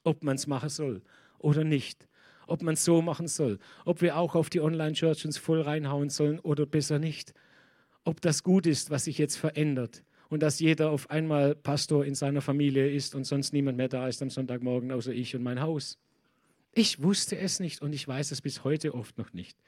ob 0.05 0.23
man 0.23 0.37
es 0.37 0.47
machen 0.47 0.69
soll 0.69 1.03
oder 1.39 1.65
nicht 1.65 2.09
ob 2.49 2.63
man 2.63 2.75
es 2.75 2.85
so 2.85 3.03
machen 3.03 3.29
soll, 3.29 3.59
ob 3.85 4.01
wir 4.01 4.17
auch 4.17 4.35
auf 4.35 4.51
die 4.51 4.61
Online-Church 4.61 5.25
uns 5.25 5.39
voll 5.39 5.61
reinhauen 5.61 6.11
sollen 6.11 6.39
oder 6.41 6.67
besser 6.67 6.99
nicht, 6.99 7.35
ob 8.05 8.21
das 8.21 8.43
gut 8.43 8.67
ist, 8.67 8.91
was 8.91 9.05
sich 9.05 9.19
jetzt 9.19 9.37
verändert 9.37 10.03
und 10.29 10.43
dass 10.43 10.61
jeder 10.61 10.91
auf 10.91 11.11
einmal 11.11 11.55
Pastor 11.55 12.05
in 12.05 12.15
seiner 12.15 12.41
Familie 12.41 12.91
ist 12.91 13.15
und 13.15 13.25
sonst 13.25 13.53
niemand 13.53 13.77
mehr 13.77 13.89
da 13.89 14.09
ist 14.09 14.23
am 14.23 14.31
Sonntagmorgen 14.31 14.93
außer 14.93 15.13
ich 15.13 15.35
und 15.35 15.43
mein 15.43 15.61
Haus. 15.61 15.99
Ich 16.73 17.03
wusste 17.03 17.37
es 17.39 17.61
nicht 17.61 17.83
und 17.83 17.93
ich 17.93 18.07
weiß 18.07 18.31
es 18.31 18.43
bis 18.43 18.65
heute 18.65 18.95
oft 18.95 19.19
noch 19.19 19.33
nicht. 19.33 19.59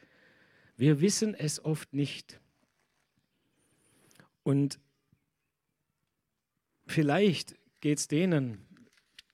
Wir 0.77 1.01
wissen 1.01 1.35
es 1.35 1.65
oft 1.65 1.93
nicht. 1.93 2.41
Und 4.43 4.79
vielleicht 6.87 7.57
geht 7.81 7.99
es 7.99 8.09
denen, 8.09 8.67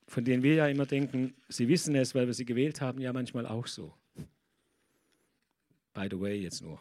von 0.07 0.25
denen 0.25 0.43
wir 0.43 0.55
ja 0.55 0.67
immer 0.69 0.87
denken, 0.87 1.35
sie 1.49 1.69
wissen 1.69 1.95
es, 1.95 2.15
weil 2.15 2.27
wir 2.27 2.35
sie 2.35 2.45
gewählt 2.45 2.81
haben, 2.81 3.01
ja 3.01 3.13
manchmal 3.13 3.47
auch 3.47 3.67
so. 3.67 3.93
By 5.95 6.09
the 6.11 6.21
way, 6.21 6.41
jetzt 6.41 6.63
nur. 6.63 6.81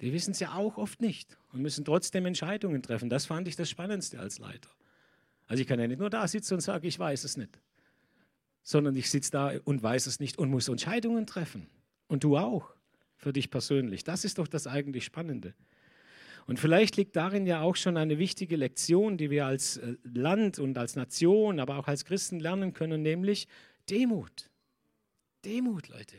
Die 0.00 0.12
wissen 0.12 0.30
es 0.30 0.40
ja 0.40 0.54
auch 0.54 0.78
oft 0.78 1.00
nicht 1.00 1.36
und 1.52 1.62
müssen 1.62 1.84
trotzdem 1.84 2.26
Entscheidungen 2.26 2.82
treffen. 2.82 3.10
Das 3.10 3.26
fand 3.26 3.48
ich 3.48 3.56
das 3.56 3.68
Spannendste 3.68 4.18
als 4.18 4.38
Leiter. 4.38 4.70
Also 5.46 5.62
ich 5.62 5.66
kann 5.66 5.80
ja 5.80 5.86
nicht 5.86 5.98
nur 5.98 6.10
da 6.10 6.26
sitzen 6.28 6.54
und 6.54 6.60
sagen, 6.60 6.86
ich 6.86 6.98
weiß 6.98 7.24
es 7.24 7.36
nicht, 7.36 7.60
sondern 8.62 8.94
ich 8.94 9.10
sitze 9.10 9.32
da 9.32 9.52
und 9.64 9.82
weiß 9.82 10.06
es 10.06 10.20
nicht 10.20 10.38
und 10.38 10.50
muss 10.50 10.68
Entscheidungen 10.68 11.26
treffen. 11.26 11.68
Und 12.06 12.24
du 12.24 12.36
auch, 12.36 12.72
für 13.20 13.32
dich 13.34 13.50
persönlich. 13.50 14.02
Das 14.02 14.24
ist 14.24 14.38
doch 14.38 14.48
das 14.48 14.66
eigentlich 14.66 15.04
Spannende. 15.04 15.54
Und 16.50 16.58
vielleicht 16.58 16.96
liegt 16.96 17.14
darin 17.14 17.46
ja 17.46 17.60
auch 17.60 17.76
schon 17.76 17.96
eine 17.96 18.18
wichtige 18.18 18.56
Lektion, 18.56 19.16
die 19.16 19.30
wir 19.30 19.46
als 19.46 19.76
äh, 19.76 19.94
Land 20.02 20.58
und 20.58 20.76
als 20.76 20.96
Nation, 20.96 21.60
aber 21.60 21.76
auch 21.76 21.86
als 21.86 22.04
Christen 22.04 22.40
lernen 22.40 22.72
können, 22.72 23.02
nämlich 23.02 23.46
Demut. 23.88 24.50
Demut, 25.44 25.86
Leute. 25.86 26.16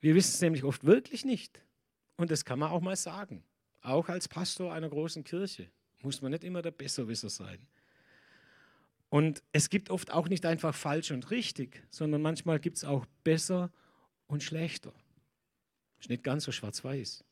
Wir 0.00 0.16
wissen 0.16 0.32
es 0.34 0.40
nämlich 0.40 0.64
oft 0.64 0.82
wirklich 0.82 1.24
nicht. 1.24 1.62
Und 2.16 2.32
das 2.32 2.44
kann 2.44 2.58
man 2.58 2.72
auch 2.72 2.80
mal 2.80 2.96
sagen. 2.96 3.44
Auch 3.80 4.08
als 4.08 4.26
Pastor 4.26 4.72
einer 4.72 4.88
großen 4.88 5.22
Kirche 5.22 5.70
muss 6.02 6.20
man 6.20 6.32
nicht 6.32 6.42
immer 6.42 6.60
der 6.60 6.72
Besserwisser 6.72 7.30
sein. 7.30 7.64
Und 9.08 9.44
es 9.52 9.70
gibt 9.70 9.88
oft 9.88 10.10
auch 10.10 10.28
nicht 10.28 10.44
einfach 10.46 10.74
falsch 10.74 11.12
und 11.12 11.30
richtig, 11.30 11.86
sondern 11.90 12.22
manchmal 12.22 12.58
gibt 12.58 12.78
es 12.78 12.84
auch 12.84 13.06
besser 13.22 13.70
und 14.26 14.42
schlechter. 14.42 14.92
Ist 16.00 16.10
nicht 16.10 16.24
ganz 16.24 16.42
so 16.42 16.50
schwarz-weiß. 16.50 17.22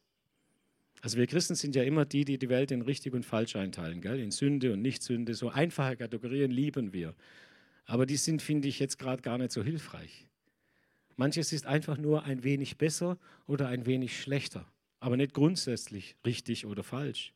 Also 1.02 1.18
wir 1.18 1.26
Christen 1.26 1.56
sind 1.56 1.75
ja 1.75 1.82
immer 1.82 2.04
die, 2.04 2.25
die 2.25 2.38
die 2.38 2.49
Welt 2.49 2.71
in 2.71 2.80
richtig 2.80 3.12
und 3.12 3.26
falsch 3.26 3.56
einteilen, 3.56 4.00
gell? 4.00 4.21
in 4.21 4.30
Sünde 4.30 4.73
und 4.73 4.82
Nicht-Sünde. 4.82 5.35
So 5.35 5.49
einfache 5.49 5.97
Kategorien 5.97 6.52
lieben 6.52 6.92
wir. 6.92 7.14
Aber 7.87 8.06
die 8.06 8.16
sind, 8.16 8.40
finde 8.40 8.68
ich, 8.68 8.78
jetzt 8.78 9.00
gerade 9.00 9.21
gar 9.21 9.37
nicht 9.37 9.50
so 9.50 9.64
hilfreich. 9.64 10.28
Manches 11.16 11.52
ist 11.52 11.66
einfach 11.66 11.99
nur 11.99 12.23
ein 12.23 12.44
wenig 12.44 12.78
besser 12.78 13.18
oder 13.49 13.66
ein 13.66 13.85
wenig 13.85 14.21
schlechter, 14.21 14.71
aber 15.00 15.16
nicht 15.16 15.35
grundsätzlich 15.35 16.16
richtig 16.25 16.66
oder 16.66 16.85
falsch. 16.85 17.35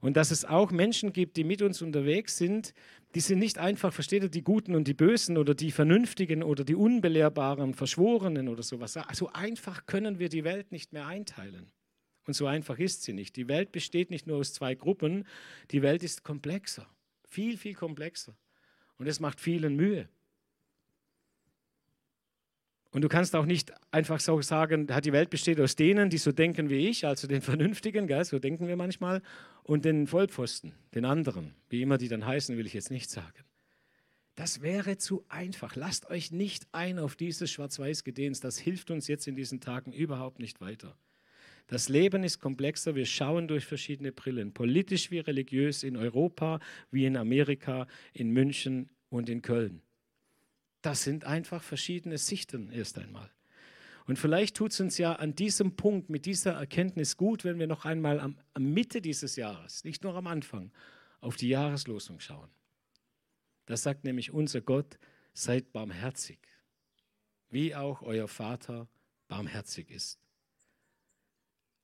Und 0.00 0.16
dass 0.16 0.30
es 0.30 0.46
auch 0.46 0.72
Menschen 0.72 1.12
gibt, 1.12 1.36
die 1.36 1.44
mit 1.44 1.60
uns 1.60 1.82
unterwegs 1.82 2.38
sind, 2.38 2.72
die 3.14 3.20
sind 3.20 3.38
nicht 3.38 3.58
einfach, 3.58 3.92
versteht 3.92 4.22
ihr, 4.22 4.30
die 4.30 4.42
Guten 4.42 4.74
und 4.74 4.88
die 4.88 4.94
Bösen 4.94 5.36
oder 5.36 5.54
die 5.54 5.70
Vernünftigen 5.70 6.42
oder 6.42 6.64
die 6.64 6.74
Unbelehrbaren, 6.74 7.74
Verschworenen 7.74 8.48
oder 8.48 8.62
sowas. 8.62 8.98
So 9.12 9.28
einfach 9.28 9.84
können 9.84 10.18
wir 10.18 10.30
die 10.30 10.42
Welt 10.42 10.72
nicht 10.72 10.94
mehr 10.94 11.06
einteilen. 11.06 11.70
Und 12.26 12.34
so 12.34 12.46
einfach 12.46 12.78
ist 12.78 13.02
sie 13.02 13.12
nicht. 13.12 13.36
Die 13.36 13.48
Welt 13.48 13.72
besteht 13.72 14.10
nicht 14.10 14.26
nur 14.26 14.38
aus 14.38 14.52
zwei 14.52 14.74
Gruppen, 14.74 15.26
die 15.70 15.82
Welt 15.82 16.02
ist 16.02 16.22
komplexer, 16.22 16.86
viel, 17.28 17.56
viel 17.56 17.74
komplexer. 17.74 18.36
Und 18.98 19.06
es 19.06 19.18
macht 19.18 19.40
vielen 19.40 19.74
Mühe. 19.74 20.08
Und 22.92 23.00
du 23.00 23.08
kannst 23.08 23.34
auch 23.34 23.46
nicht 23.46 23.72
einfach 23.90 24.20
so 24.20 24.42
sagen, 24.42 24.86
die 24.86 25.12
Welt 25.12 25.30
besteht 25.30 25.58
aus 25.58 25.76
denen, 25.76 26.10
die 26.10 26.18
so 26.18 26.30
denken 26.30 26.68
wie 26.68 26.88
ich, 26.88 27.06
also 27.06 27.26
den 27.26 27.40
Vernünftigen, 27.42 28.06
gell, 28.06 28.24
so 28.24 28.38
denken 28.38 28.68
wir 28.68 28.76
manchmal, 28.76 29.22
und 29.62 29.84
den 29.86 30.06
Vollpfosten, 30.06 30.74
den 30.94 31.06
anderen, 31.06 31.54
wie 31.70 31.80
immer 31.80 31.96
die 31.96 32.08
dann 32.08 32.26
heißen, 32.26 32.56
will 32.58 32.66
ich 32.66 32.74
jetzt 32.74 32.90
nicht 32.90 33.10
sagen. 33.10 33.44
Das 34.34 34.62
wäre 34.62 34.98
zu 34.98 35.24
einfach. 35.28 35.74
Lasst 35.76 36.08
euch 36.08 36.32
nicht 36.32 36.66
ein 36.72 36.98
auf 36.98 37.16
dieses 37.16 37.50
Schwarz-Weiß-Gedehns. 37.50 38.40
Das 38.40 38.58
hilft 38.58 38.90
uns 38.90 39.06
jetzt 39.06 39.26
in 39.26 39.36
diesen 39.36 39.60
Tagen 39.60 39.92
überhaupt 39.92 40.38
nicht 40.38 40.60
weiter. 40.60 40.96
Das 41.66 41.88
Leben 41.88 42.24
ist 42.24 42.38
komplexer. 42.38 42.94
Wir 42.94 43.06
schauen 43.06 43.48
durch 43.48 43.64
verschiedene 43.64 44.12
Brillen, 44.12 44.52
politisch 44.52 45.10
wie 45.10 45.20
religiös, 45.20 45.82
in 45.82 45.96
Europa 45.96 46.60
wie 46.90 47.06
in 47.06 47.16
Amerika, 47.16 47.86
in 48.12 48.30
München 48.30 48.90
und 49.08 49.28
in 49.28 49.42
Köln. 49.42 49.82
Das 50.82 51.04
sind 51.04 51.24
einfach 51.24 51.62
verschiedene 51.62 52.18
Sichten 52.18 52.70
erst 52.70 52.98
einmal. 52.98 53.30
Und 54.06 54.18
vielleicht 54.18 54.56
tut 54.56 54.72
es 54.72 54.80
uns 54.80 54.98
ja 54.98 55.14
an 55.14 55.34
diesem 55.34 55.76
Punkt 55.76 56.10
mit 56.10 56.26
dieser 56.26 56.52
Erkenntnis 56.52 57.16
gut, 57.16 57.44
wenn 57.44 57.58
wir 57.58 57.68
noch 57.68 57.84
einmal 57.84 58.18
am, 58.18 58.36
am 58.52 58.72
Mitte 58.72 59.00
dieses 59.00 59.36
Jahres, 59.36 59.84
nicht 59.84 60.02
nur 60.02 60.14
am 60.16 60.26
Anfang, 60.26 60.72
auf 61.20 61.36
die 61.36 61.48
Jahreslosung 61.48 62.18
schauen. 62.18 62.50
Das 63.66 63.84
sagt 63.84 64.04
nämlich 64.04 64.32
unser 64.32 64.60
Gott, 64.60 64.98
seid 65.34 65.72
barmherzig, 65.72 66.40
wie 67.48 67.74
auch 67.74 68.02
euer 68.02 68.26
Vater 68.28 68.88
barmherzig 69.28 69.90
ist. 69.90 70.21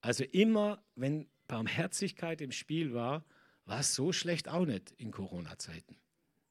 Also 0.00 0.24
immer, 0.24 0.82
wenn 0.94 1.28
Barmherzigkeit 1.46 2.40
im 2.40 2.52
Spiel 2.52 2.92
war, 2.92 3.24
war 3.64 3.80
es 3.80 3.94
so 3.94 4.12
schlecht 4.12 4.48
auch 4.48 4.64
nicht 4.64 4.92
in 4.92 5.10
Corona-Zeiten. 5.10 5.96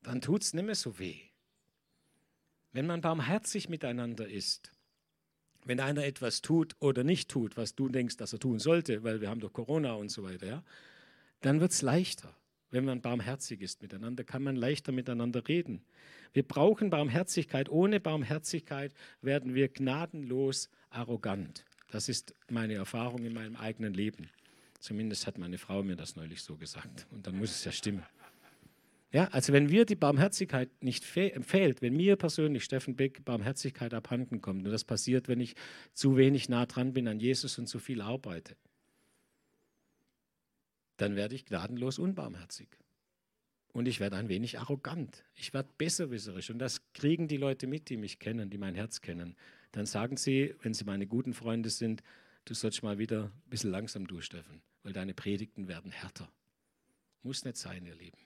Dann 0.04 0.22
tut 0.22 0.44
es 0.44 0.54
nicht 0.54 0.66
mehr 0.66 0.76
so 0.76 1.00
weh. 1.00 1.20
Wenn 2.72 2.86
man 2.86 3.02
barmherzig 3.02 3.70
miteinander 3.70 4.28
ist, 4.28 4.72
wenn 5.66 5.80
einer 5.80 6.06
etwas 6.06 6.42
tut 6.42 6.76
oder 6.80 7.04
nicht 7.04 7.30
tut, 7.30 7.58
was 7.58 7.76
du 7.76 7.90
denkst, 7.90 8.18
dass 8.18 8.34
er 8.34 8.40
tun 8.40 8.60
sollte, 8.60 9.04
weil 9.04 9.20
wir 9.20 9.30
haben 9.30 9.40
doch 9.40 9.52
Corona 9.52 9.94
und 9.94 10.10
so 10.10 10.24
weiter, 10.24 10.46
ja, 10.46 10.64
dann 11.42 11.60
wird 11.60 11.72
es 11.72 11.82
leichter. 11.82 12.36
Wenn 12.70 12.86
man 12.86 13.02
barmherzig 13.02 13.62
ist 13.62 13.82
miteinander, 13.82 14.24
kann 14.24 14.44
man 14.44 14.56
leichter 14.56 14.92
miteinander 14.92 15.48
reden. 15.48 15.84
Wir 16.34 16.44
brauchen 16.44 16.90
Barmherzigkeit. 16.90 17.70
Ohne 17.70 18.00
Barmherzigkeit 18.00 18.94
werden 19.22 19.56
wir 19.56 19.70
gnadenlos 19.70 20.70
arrogant. 20.90 21.66
Das 21.90 22.10
ist 22.10 22.36
meine 22.50 22.76
Erfahrung 22.76 23.24
in 23.24 23.34
meinem 23.34 23.56
eigenen 23.56 23.94
Leben. 23.94 24.30
Zumindest 24.80 25.26
hat 25.26 25.38
meine 25.38 25.58
Frau 25.58 25.84
mir 25.84 25.96
das 25.96 26.16
neulich 26.16 26.42
so 26.42 26.56
gesagt. 26.58 27.08
Und 27.12 27.26
dann 27.26 27.38
muss 27.38 27.52
es 27.52 27.64
ja 27.64 27.72
stimmen. 27.72 28.04
Ja, 29.12 29.30
also 29.30 29.54
wenn 29.54 29.70
wir 29.70 29.86
die 29.86 29.96
Barmherzigkeit 29.96 30.70
nicht 30.84 31.06
fehlt, 31.06 31.82
wenn 31.82 31.96
mir 31.96 32.18
persönlich, 32.18 32.66
Steffen 32.66 32.96
Beck, 32.96 33.24
Barmherzigkeit 33.24 33.94
abhanden 33.94 34.42
kommt, 34.42 34.66
und 34.66 34.72
das 34.72 34.84
passiert, 34.84 35.30
wenn 35.30 35.40
ich 35.40 35.56
zu 35.94 36.18
wenig 36.18 36.50
nah 36.50 36.66
dran 36.66 36.94
bin 36.94 37.08
an 37.08 37.20
Jesus 37.20 37.58
und 37.58 37.68
zu 37.68 37.80
viel 37.80 38.02
arbeite, 38.02 38.58
dann 40.98 41.16
werde 41.16 41.36
ich 41.36 41.46
gnadenlos 41.46 42.00
unbarmherzig. 42.00 42.68
Und 43.72 43.88
ich 43.88 44.00
werde 44.00 44.18
ein 44.18 44.28
wenig 44.28 44.60
arrogant. 44.60 45.24
Ich 45.36 45.54
werde 45.54 45.70
besserwisserisch. 45.78 46.50
Und 46.50 46.60
das 46.60 46.82
kriegen 46.94 47.28
die 47.28 47.38
Leute 47.38 47.68
mit, 47.68 47.90
die 47.90 47.98
mich 47.98 48.18
kennen, 48.18 48.50
die 48.50 48.58
mein 48.58 48.76
Herz 48.76 49.02
kennen. 49.02 49.36
Dann 49.72 49.86
sagen 49.86 50.18
sie, 50.18 50.56
wenn 50.62 50.74
sie 50.74 50.86
meine 50.86 51.08
guten 51.08 51.34
Freunde 51.34 51.70
sind, 51.70 52.04
du 52.46 52.54
sollst 52.54 52.84
mal 52.84 52.98
wieder 52.98 53.26
ein 53.26 53.50
bisschen 53.50 53.72
langsam 53.72 54.08
durch, 54.08 54.26
Steffen, 54.26 54.62
weil 54.84 54.94
deine 54.94 55.14
Predigten 55.14 55.68
werden 55.68 55.92
härter. 55.92 56.30
Muss 57.24 57.44
nicht 57.44 57.58
sein, 57.58 57.86
ihr 57.86 57.96
Lieben. 57.96 58.18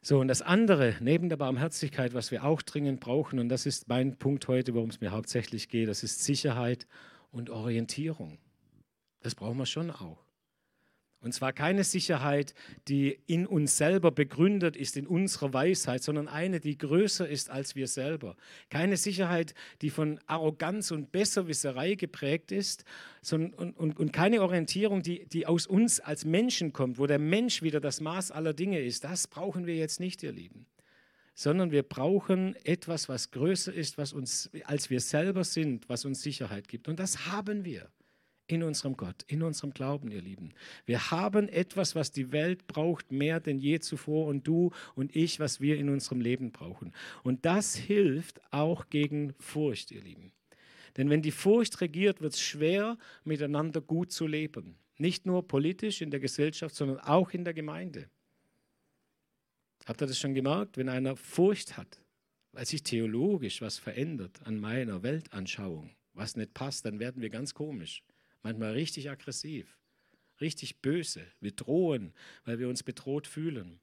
So, 0.00 0.20
und 0.20 0.28
das 0.28 0.42
andere, 0.42 0.96
neben 1.00 1.28
der 1.28 1.36
Barmherzigkeit, 1.36 2.14
was 2.14 2.30
wir 2.30 2.44
auch 2.44 2.62
dringend 2.62 3.00
brauchen, 3.00 3.40
und 3.40 3.48
das 3.48 3.66
ist 3.66 3.88
mein 3.88 4.16
Punkt 4.16 4.46
heute, 4.46 4.74
worum 4.74 4.90
es 4.90 5.00
mir 5.00 5.10
hauptsächlich 5.10 5.68
geht, 5.68 5.88
das 5.88 6.04
ist 6.04 6.22
Sicherheit 6.22 6.86
und 7.32 7.50
Orientierung. 7.50 8.38
Das 9.20 9.34
brauchen 9.34 9.58
wir 9.58 9.66
schon 9.66 9.90
auch. 9.90 10.27
Und 11.20 11.34
zwar 11.34 11.52
keine 11.52 11.82
Sicherheit, 11.82 12.54
die 12.86 13.18
in 13.26 13.44
uns 13.46 13.76
selber 13.76 14.12
begründet 14.12 14.76
ist, 14.76 14.96
in 14.96 15.06
unserer 15.06 15.52
Weisheit, 15.52 16.02
sondern 16.02 16.28
eine, 16.28 16.60
die 16.60 16.78
größer 16.78 17.28
ist 17.28 17.50
als 17.50 17.74
wir 17.74 17.88
selber. 17.88 18.36
Keine 18.70 18.96
Sicherheit, 18.96 19.54
die 19.82 19.90
von 19.90 20.20
Arroganz 20.26 20.92
und 20.92 21.10
Besserwisserei 21.10 21.96
geprägt 21.96 22.52
ist 22.52 22.84
sondern, 23.20 23.52
und, 23.54 23.76
und, 23.76 23.98
und 23.98 24.12
keine 24.12 24.42
Orientierung, 24.42 25.02
die, 25.02 25.26
die 25.26 25.46
aus 25.46 25.66
uns 25.66 25.98
als 25.98 26.24
Menschen 26.24 26.72
kommt, 26.72 26.98
wo 26.98 27.06
der 27.06 27.18
Mensch 27.18 27.62
wieder 27.62 27.80
das 27.80 28.00
Maß 28.00 28.30
aller 28.30 28.54
Dinge 28.54 28.80
ist. 28.80 29.02
Das 29.02 29.26
brauchen 29.26 29.66
wir 29.66 29.74
jetzt 29.74 29.98
nicht, 29.98 30.22
ihr 30.22 30.32
Lieben. 30.32 30.66
Sondern 31.34 31.70
wir 31.70 31.82
brauchen 31.82 32.56
etwas, 32.64 33.08
was 33.08 33.30
größer 33.32 33.72
ist, 33.72 33.98
was 33.98 34.12
uns, 34.12 34.50
als 34.64 34.90
wir 34.90 35.00
selber 35.00 35.44
sind, 35.44 35.88
was 35.88 36.04
uns 36.04 36.22
Sicherheit 36.22 36.68
gibt. 36.68 36.88
Und 36.88 36.98
das 36.98 37.26
haben 37.26 37.64
wir 37.64 37.90
in 38.48 38.62
unserem 38.62 38.96
Gott, 38.96 39.24
in 39.28 39.42
unserem 39.42 39.72
Glauben, 39.72 40.10
ihr 40.10 40.22
Lieben. 40.22 40.52
Wir 40.86 41.10
haben 41.10 41.48
etwas, 41.48 41.94
was 41.94 42.10
die 42.10 42.32
Welt 42.32 42.66
braucht, 42.66 43.12
mehr 43.12 43.40
denn 43.40 43.58
je 43.58 43.78
zuvor 43.78 44.26
und 44.26 44.46
du 44.48 44.72
und 44.96 45.14
ich, 45.14 45.38
was 45.38 45.60
wir 45.60 45.76
in 45.76 45.90
unserem 45.90 46.20
Leben 46.20 46.50
brauchen. 46.50 46.92
Und 47.22 47.44
das 47.44 47.76
hilft 47.76 48.40
auch 48.50 48.88
gegen 48.88 49.34
Furcht, 49.38 49.92
ihr 49.92 50.02
Lieben. 50.02 50.32
Denn 50.96 51.10
wenn 51.10 51.22
die 51.22 51.30
Furcht 51.30 51.80
regiert, 51.82 52.22
wird 52.22 52.32
es 52.32 52.40
schwer, 52.40 52.96
miteinander 53.22 53.82
gut 53.82 54.10
zu 54.10 54.26
leben. 54.26 54.76
Nicht 54.96 55.26
nur 55.26 55.46
politisch 55.46 56.00
in 56.00 56.10
der 56.10 56.18
Gesellschaft, 56.18 56.74
sondern 56.74 56.98
auch 57.00 57.30
in 57.30 57.44
der 57.44 57.54
Gemeinde. 57.54 58.08
Habt 59.84 60.02
ihr 60.02 60.06
das 60.06 60.18
schon 60.18 60.34
gemerkt? 60.34 60.78
Wenn 60.78 60.88
einer 60.88 61.16
Furcht 61.16 61.76
hat, 61.76 62.00
weil 62.52 62.64
sich 62.64 62.82
theologisch 62.82 63.60
was 63.60 63.78
verändert 63.78 64.40
an 64.44 64.58
meiner 64.58 65.02
Weltanschauung, 65.02 65.90
was 66.14 66.34
nicht 66.34 66.54
passt, 66.54 66.86
dann 66.86 66.98
werden 66.98 67.20
wir 67.22 67.28
ganz 67.28 67.52
komisch 67.52 68.02
manchmal 68.42 68.72
richtig 68.72 69.10
aggressiv, 69.10 69.76
richtig 70.40 70.80
böse. 70.80 71.26
Wir 71.40 71.52
drohen, 71.52 72.12
weil 72.44 72.58
wir 72.58 72.68
uns 72.68 72.82
bedroht 72.82 73.26
fühlen. 73.26 73.80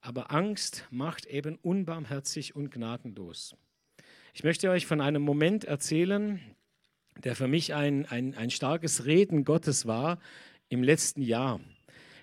Aber 0.00 0.32
Angst 0.32 0.86
macht 0.90 1.26
eben 1.26 1.56
unbarmherzig 1.56 2.54
und 2.54 2.70
gnadenlos. 2.70 3.56
Ich 4.32 4.44
möchte 4.44 4.70
euch 4.70 4.86
von 4.86 5.00
einem 5.00 5.22
Moment 5.22 5.64
erzählen, 5.64 6.40
der 7.24 7.34
für 7.34 7.48
mich 7.48 7.74
ein, 7.74 8.06
ein, 8.06 8.34
ein 8.34 8.50
starkes 8.50 9.06
Reden 9.06 9.44
Gottes 9.44 9.86
war 9.86 10.20
im 10.68 10.82
letzten 10.82 11.22
Jahr. 11.22 11.60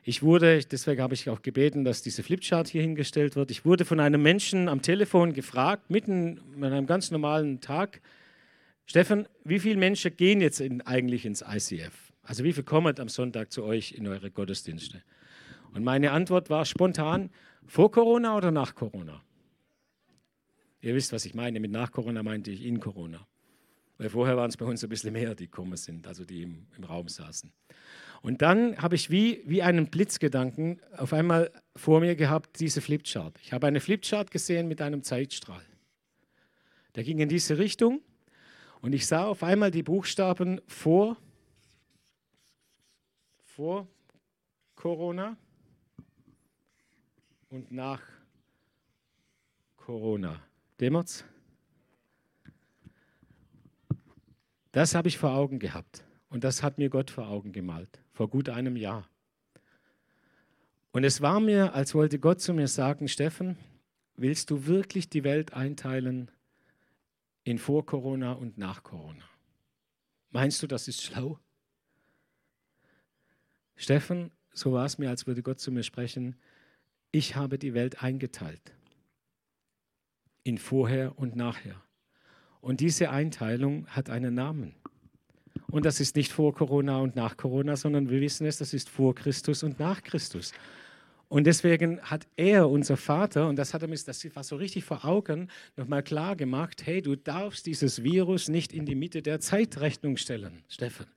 Ich 0.04 0.22
wurde, 0.22 0.60
deswegen 0.60 1.02
habe 1.02 1.16
ich 1.16 1.30
auch 1.30 1.42
gebeten, 1.42 1.84
dass 1.84 2.04
diese 2.04 2.22
Flipchart 2.22 2.68
hier 2.68 2.84
hingestellt 2.84 3.36
wird. 3.36 3.50
Ich 3.50 3.66
wurde 3.66 3.86
von 3.86 4.00
einem 4.00 4.22
Menschen 4.22 4.70
am 4.70 4.82
Telefon 4.82 5.34
gefragt, 5.34 5.90
mitten 5.90 6.40
an 6.58 6.64
einem 6.64 6.86
ganz 6.86 7.10
normalen 7.10 7.60
Tag, 7.60 8.02
Stefan, 8.86 9.28
wie 9.44 9.60
viele 9.60 9.78
Menschen 9.78 10.16
gehen 10.16 10.42
jetzt 10.42 10.60
in, 10.62 10.82
eigentlich 10.82 11.26
ins 11.26 11.42
ICF? 11.42 12.14
Also 12.24 12.44
wie 12.44 12.54
viele 12.54 12.64
kommen 12.64 12.98
am 13.00 13.10
Sonntag 13.10 13.52
zu 13.52 13.64
euch 13.64 13.94
in 13.94 14.08
eure 14.08 14.32
Gottesdienste? 14.32 15.04
Und 15.74 15.84
meine 15.84 16.12
Antwort 16.12 16.50
war 16.50 16.66
spontan, 16.66 17.30
vor 17.66 17.92
Corona 17.92 18.38
oder 18.38 18.52
nach 18.52 18.76
Corona? 18.76 19.22
Ihr 20.82 20.94
wisst, 20.94 21.12
was 21.14 21.26
ich 21.26 21.34
meine. 21.34 21.60
Mit 21.60 21.72
nach 21.72 21.92
Corona 21.92 22.22
meinte 22.22 22.52
ich 22.52 22.64
in 22.64 22.80
Corona. 22.80 23.28
Weil 23.98 24.10
vorher 24.10 24.38
waren 24.38 24.50
es 24.50 24.58
bei 24.58 24.66
uns 24.66 24.84
ein 24.84 24.90
bisschen 24.90 25.14
mehr, 25.14 25.34
die 25.34 25.46
gekommen 25.46 25.78
sind, 25.78 26.06
also 26.08 26.26
die 26.26 26.44
im, 26.44 26.68
im 26.78 26.84
Raum 26.84 27.08
saßen. 27.08 27.52
Und 28.22 28.42
dann 28.42 28.78
habe 28.78 28.96
ich 28.96 29.10
wie, 29.10 29.42
wie 29.46 29.64
einen 29.64 29.88
Blitzgedanken 29.88 30.80
auf 30.98 31.14
einmal 31.14 31.52
vor 31.76 32.02
mir 32.02 32.16
gehabt, 32.16 32.60
diese 32.60 32.82
Flipchart. 32.82 33.40
Ich 33.42 33.54
habe 33.54 33.68
eine 33.68 33.80
Flipchart 33.80 34.32
gesehen 34.32 34.68
mit 34.68 34.82
einem 34.82 35.04
Zeitstrahl. 35.04 35.62
Der 36.96 37.04
ging 37.04 37.20
in 37.20 37.30
diese 37.30 37.58
Richtung 37.58 38.02
und 38.82 38.94
ich 38.94 39.08
sah 39.08 39.26
auf 39.26 39.44
einmal 39.44 39.72
die 39.72 39.84
Buchstaben 39.84 40.62
vor 40.68 41.18
vor 43.44 43.88
Corona 44.76 45.38
und 47.50 47.72
nach 47.72 48.02
Corona. 49.78 50.42
Dämmert's? 50.80 51.24
Das 54.74 54.94
habe 54.94 55.08
ich 55.08 55.18
vor 55.18 55.32
Augen 55.32 55.60
gehabt 55.60 56.04
und 56.30 56.44
das 56.44 56.62
hat 56.62 56.78
mir 56.78 56.90
Gott 56.90 57.10
vor 57.10 57.30
Augen 57.30 57.54
gemalt, 57.54 58.02
vor 58.12 58.28
gut 58.28 58.50
einem 58.50 58.76
Jahr. 58.76 59.08
Und 60.92 61.06
es 61.06 61.22
war 61.22 61.40
mir, 61.40 61.74
als 61.74 61.96
wollte 61.96 62.20
Gott 62.20 62.42
zu 62.42 62.54
mir 62.54 62.68
sagen, 62.68 63.08
Steffen, 63.08 63.58
willst 64.18 64.50
du 64.50 64.66
wirklich 64.66 65.10
die 65.10 65.24
Welt 65.24 65.54
einteilen 65.54 66.30
in 67.46 67.58
vor 67.58 67.86
Corona 67.86 68.34
und 68.34 68.58
nach 68.58 68.84
Corona? 68.84 69.24
Meinst 70.32 70.62
du, 70.62 70.68
das 70.68 70.90
ist 70.90 71.02
schlau? 71.02 71.40
Steffen, 73.78 74.32
so 74.52 74.74
war 74.74 74.86
es 74.86 74.98
mir, 74.98 75.10
als 75.10 75.28
würde 75.28 75.42
Gott 75.42 75.60
zu 75.60 75.72
mir 75.72 75.84
sprechen, 75.84 76.36
ich 77.12 77.38
habe 77.38 77.58
die 77.58 77.74
Welt 77.74 78.04
eingeteilt 78.04 78.74
in 80.44 80.58
vorher 80.58 81.18
und 81.18 81.36
nachher. 81.36 81.82
Und 82.62 82.80
diese 82.80 83.10
Einteilung 83.10 83.88
hat 83.88 84.10
einen 84.10 84.34
Namen. 84.34 84.76
Und 85.68 85.86
das 85.86 86.00
ist 86.00 86.16
nicht 86.16 86.32
vor 86.32 86.54
Corona 86.54 87.00
und 87.00 87.16
nach 87.16 87.38
Corona, 87.38 87.76
sondern 87.76 88.10
wir 88.10 88.22
wissen 88.22 88.46
es, 88.46 88.58
das 88.58 88.74
ist 88.74 88.90
vor 88.90 89.16
Christus 89.16 89.64
und 89.64 89.80
nach 89.80 90.04
Christus. 90.04 90.54
Und 91.28 91.46
deswegen 91.46 92.00
hat 92.02 92.28
er, 92.36 92.70
unser 92.70 92.98
Vater, 92.98 93.48
und 93.48 93.56
das 93.56 93.74
hat 93.74 93.82
er 93.82 93.88
mir, 93.88 93.98
das 93.98 94.36
war 94.36 94.44
so 94.44 94.56
richtig 94.58 94.84
vor 94.84 95.06
Augen, 95.06 95.50
nochmal 95.76 96.04
klar 96.04 96.36
gemacht, 96.36 96.86
hey, 96.86 97.02
du 97.02 97.16
darfst 97.16 97.66
dieses 97.66 98.04
Virus 98.04 98.48
nicht 98.48 98.74
in 98.74 98.86
die 98.86 98.96
Mitte 98.96 99.22
der 99.22 99.40
Zeitrechnung 99.40 100.18
stellen, 100.18 100.64
Steffen. 100.70 101.08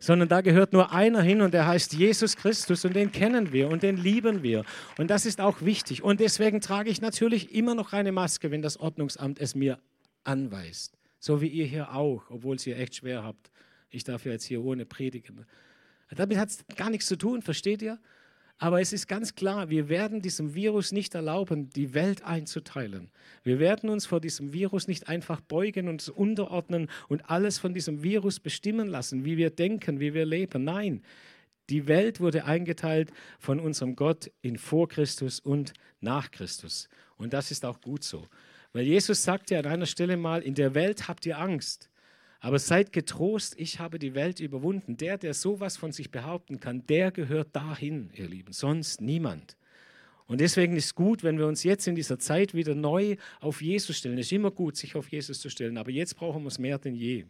Sondern 0.00 0.28
da 0.28 0.40
gehört 0.40 0.72
nur 0.72 0.92
einer 0.92 1.22
hin 1.22 1.42
und 1.42 1.54
der 1.54 1.68
heißt 1.68 1.92
Jesus 1.92 2.36
Christus 2.36 2.84
und 2.84 2.96
den 2.96 3.12
kennen 3.12 3.52
wir 3.52 3.68
und 3.68 3.84
den 3.84 3.96
lieben 3.96 4.42
wir. 4.42 4.64
Und 4.98 5.08
das 5.10 5.26
ist 5.26 5.40
auch 5.40 5.62
wichtig. 5.62 6.02
Und 6.02 6.18
deswegen 6.18 6.60
trage 6.60 6.90
ich 6.90 7.00
natürlich 7.00 7.54
immer 7.54 7.76
noch 7.76 7.92
eine 7.92 8.10
Maske, 8.10 8.50
wenn 8.50 8.62
das 8.62 8.78
Ordnungsamt 8.78 9.38
es 9.38 9.54
mir 9.54 9.78
anweist. 10.24 10.98
So 11.20 11.40
wie 11.40 11.46
ihr 11.46 11.66
hier 11.66 11.94
auch, 11.94 12.24
obwohl 12.30 12.56
es 12.56 12.66
ihr 12.66 12.76
echt 12.76 12.96
schwer 12.96 13.22
habt. 13.22 13.52
Ich 13.90 14.02
darf 14.02 14.24
ja 14.24 14.32
jetzt 14.32 14.44
hier 14.44 14.64
ohne 14.64 14.86
predigen. 14.86 15.46
Damit 16.10 16.36
hat 16.36 16.48
es 16.48 16.64
gar 16.76 16.90
nichts 16.90 17.06
zu 17.06 17.16
tun, 17.16 17.40
versteht 17.40 17.80
ihr? 17.80 18.00
Aber 18.62 18.80
es 18.80 18.92
ist 18.92 19.08
ganz 19.08 19.34
klar, 19.34 19.70
wir 19.70 19.88
werden 19.88 20.22
diesem 20.22 20.54
Virus 20.54 20.92
nicht 20.92 21.16
erlauben, 21.16 21.70
die 21.70 21.94
Welt 21.94 22.22
einzuteilen. 22.22 23.10
Wir 23.42 23.58
werden 23.58 23.90
uns 23.90 24.06
vor 24.06 24.20
diesem 24.20 24.52
Virus 24.52 24.86
nicht 24.86 25.08
einfach 25.08 25.40
beugen 25.40 25.88
und 25.88 26.08
unterordnen 26.10 26.88
und 27.08 27.28
alles 27.28 27.58
von 27.58 27.74
diesem 27.74 28.04
Virus 28.04 28.38
bestimmen 28.38 28.86
lassen, 28.86 29.24
wie 29.24 29.36
wir 29.36 29.50
denken, 29.50 29.98
wie 29.98 30.14
wir 30.14 30.24
leben. 30.24 30.62
Nein, 30.62 31.02
die 31.70 31.88
Welt 31.88 32.20
wurde 32.20 32.44
eingeteilt 32.44 33.10
von 33.40 33.58
unserem 33.58 33.96
Gott 33.96 34.30
in 34.42 34.56
vor 34.56 34.88
Christus 34.88 35.40
und 35.40 35.72
nach 36.00 36.30
Christus. 36.30 36.88
Und 37.16 37.32
das 37.32 37.50
ist 37.50 37.64
auch 37.64 37.80
gut 37.80 38.04
so. 38.04 38.28
Weil 38.72 38.84
Jesus 38.84 39.24
sagte 39.24 39.58
an 39.58 39.66
einer 39.66 39.86
Stelle 39.86 40.16
mal, 40.16 40.40
in 40.40 40.54
der 40.54 40.76
Welt 40.76 41.08
habt 41.08 41.26
ihr 41.26 41.36
Angst. 41.36 41.90
Aber 42.44 42.58
seid 42.58 42.92
getrost, 42.92 43.54
ich 43.56 43.78
habe 43.78 44.00
die 44.00 44.16
Welt 44.16 44.40
überwunden. 44.40 44.96
Der, 44.96 45.16
der 45.16 45.32
sowas 45.32 45.76
von 45.76 45.92
sich 45.92 46.10
behaupten 46.10 46.58
kann, 46.58 46.84
der 46.88 47.12
gehört 47.12 47.54
dahin, 47.54 48.10
ihr 48.14 48.28
Lieben, 48.28 48.52
sonst 48.52 49.00
niemand. 49.00 49.56
Und 50.26 50.40
deswegen 50.40 50.76
ist 50.76 50.86
es 50.86 50.94
gut, 50.96 51.22
wenn 51.22 51.38
wir 51.38 51.46
uns 51.46 51.62
jetzt 51.62 51.86
in 51.86 51.94
dieser 51.94 52.18
Zeit 52.18 52.52
wieder 52.52 52.74
neu 52.74 53.14
auf 53.38 53.62
Jesus 53.62 53.96
stellen. 53.96 54.18
Es 54.18 54.26
ist 54.26 54.32
immer 54.32 54.50
gut, 54.50 54.76
sich 54.76 54.96
auf 54.96 55.08
Jesus 55.08 55.38
zu 55.38 55.50
stellen, 55.50 55.78
aber 55.78 55.92
jetzt 55.92 56.16
brauchen 56.16 56.42
wir 56.42 56.48
es 56.48 56.58
mehr 56.58 56.78
denn 56.78 56.96
je. 56.96 57.26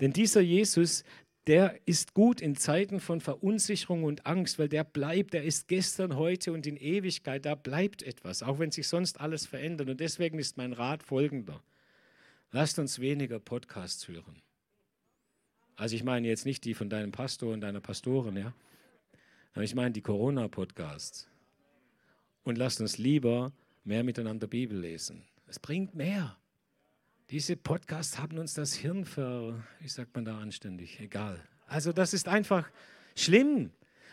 Denn 0.00 0.14
dieser 0.14 0.40
Jesus, 0.40 1.04
der 1.46 1.78
ist 1.84 2.14
gut 2.14 2.40
in 2.40 2.56
Zeiten 2.56 3.00
von 3.00 3.20
Verunsicherung 3.20 4.04
und 4.04 4.24
Angst, 4.24 4.58
weil 4.58 4.70
der 4.70 4.84
bleibt, 4.84 5.34
der 5.34 5.44
ist 5.44 5.68
gestern, 5.68 6.16
heute 6.16 6.54
und 6.54 6.66
in 6.66 6.78
Ewigkeit, 6.78 7.44
da 7.44 7.54
bleibt 7.54 8.02
etwas, 8.02 8.42
auch 8.42 8.58
wenn 8.58 8.70
sich 8.70 8.88
sonst 8.88 9.20
alles 9.20 9.44
verändert. 9.44 9.90
Und 9.90 10.00
deswegen 10.00 10.38
ist 10.38 10.56
mein 10.56 10.72
Rat 10.72 11.02
folgender. 11.02 11.62
Lasst 12.50 12.78
uns 12.78 12.98
weniger 12.98 13.38
Podcasts 13.38 14.08
hören. 14.08 14.40
Also 15.76 15.94
ich 15.94 16.02
meine 16.02 16.26
jetzt 16.26 16.46
nicht 16.46 16.64
die 16.64 16.74
von 16.74 16.88
deinem 16.88 17.12
Pastor 17.12 17.52
und 17.52 17.60
deiner 17.60 17.80
Pastorin, 17.80 18.36
ja. 18.36 18.54
Aber 19.52 19.64
ich 19.64 19.74
meine 19.74 19.92
die 19.92 20.00
Corona-Podcasts. 20.00 21.28
Und 22.44 22.56
lasst 22.56 22.80
uns 22.80 22.96
lieber 22.96 23.52
mehr 23.84 24.02
miteinander 24.02 24.46
Bibel 24.46 24.78
lesen. 24.78 25.24
Es 25.46 25.58
bringt 25.58 25.94
mehr. 25.94 26.38
Diese 27.30 27.56
Podcasts 27.56 28.18
haben 28.18 28.38
uns 28.38 28.54
das 28.54 28.72
Hirn 28.72 29.04
ver, 29.04 29.62
wie 29.80 29.88
sagt 29.88 30.14
man 30.14 30.24
da 30.24 30.38
anständig, 30.38 30.98
egal. 31.00 31.38
Also 31.66 31.92
das 31.92 32.14
ist 32.14 32.28
einfach 32.28 32.70
schlimm. 33.14 33.70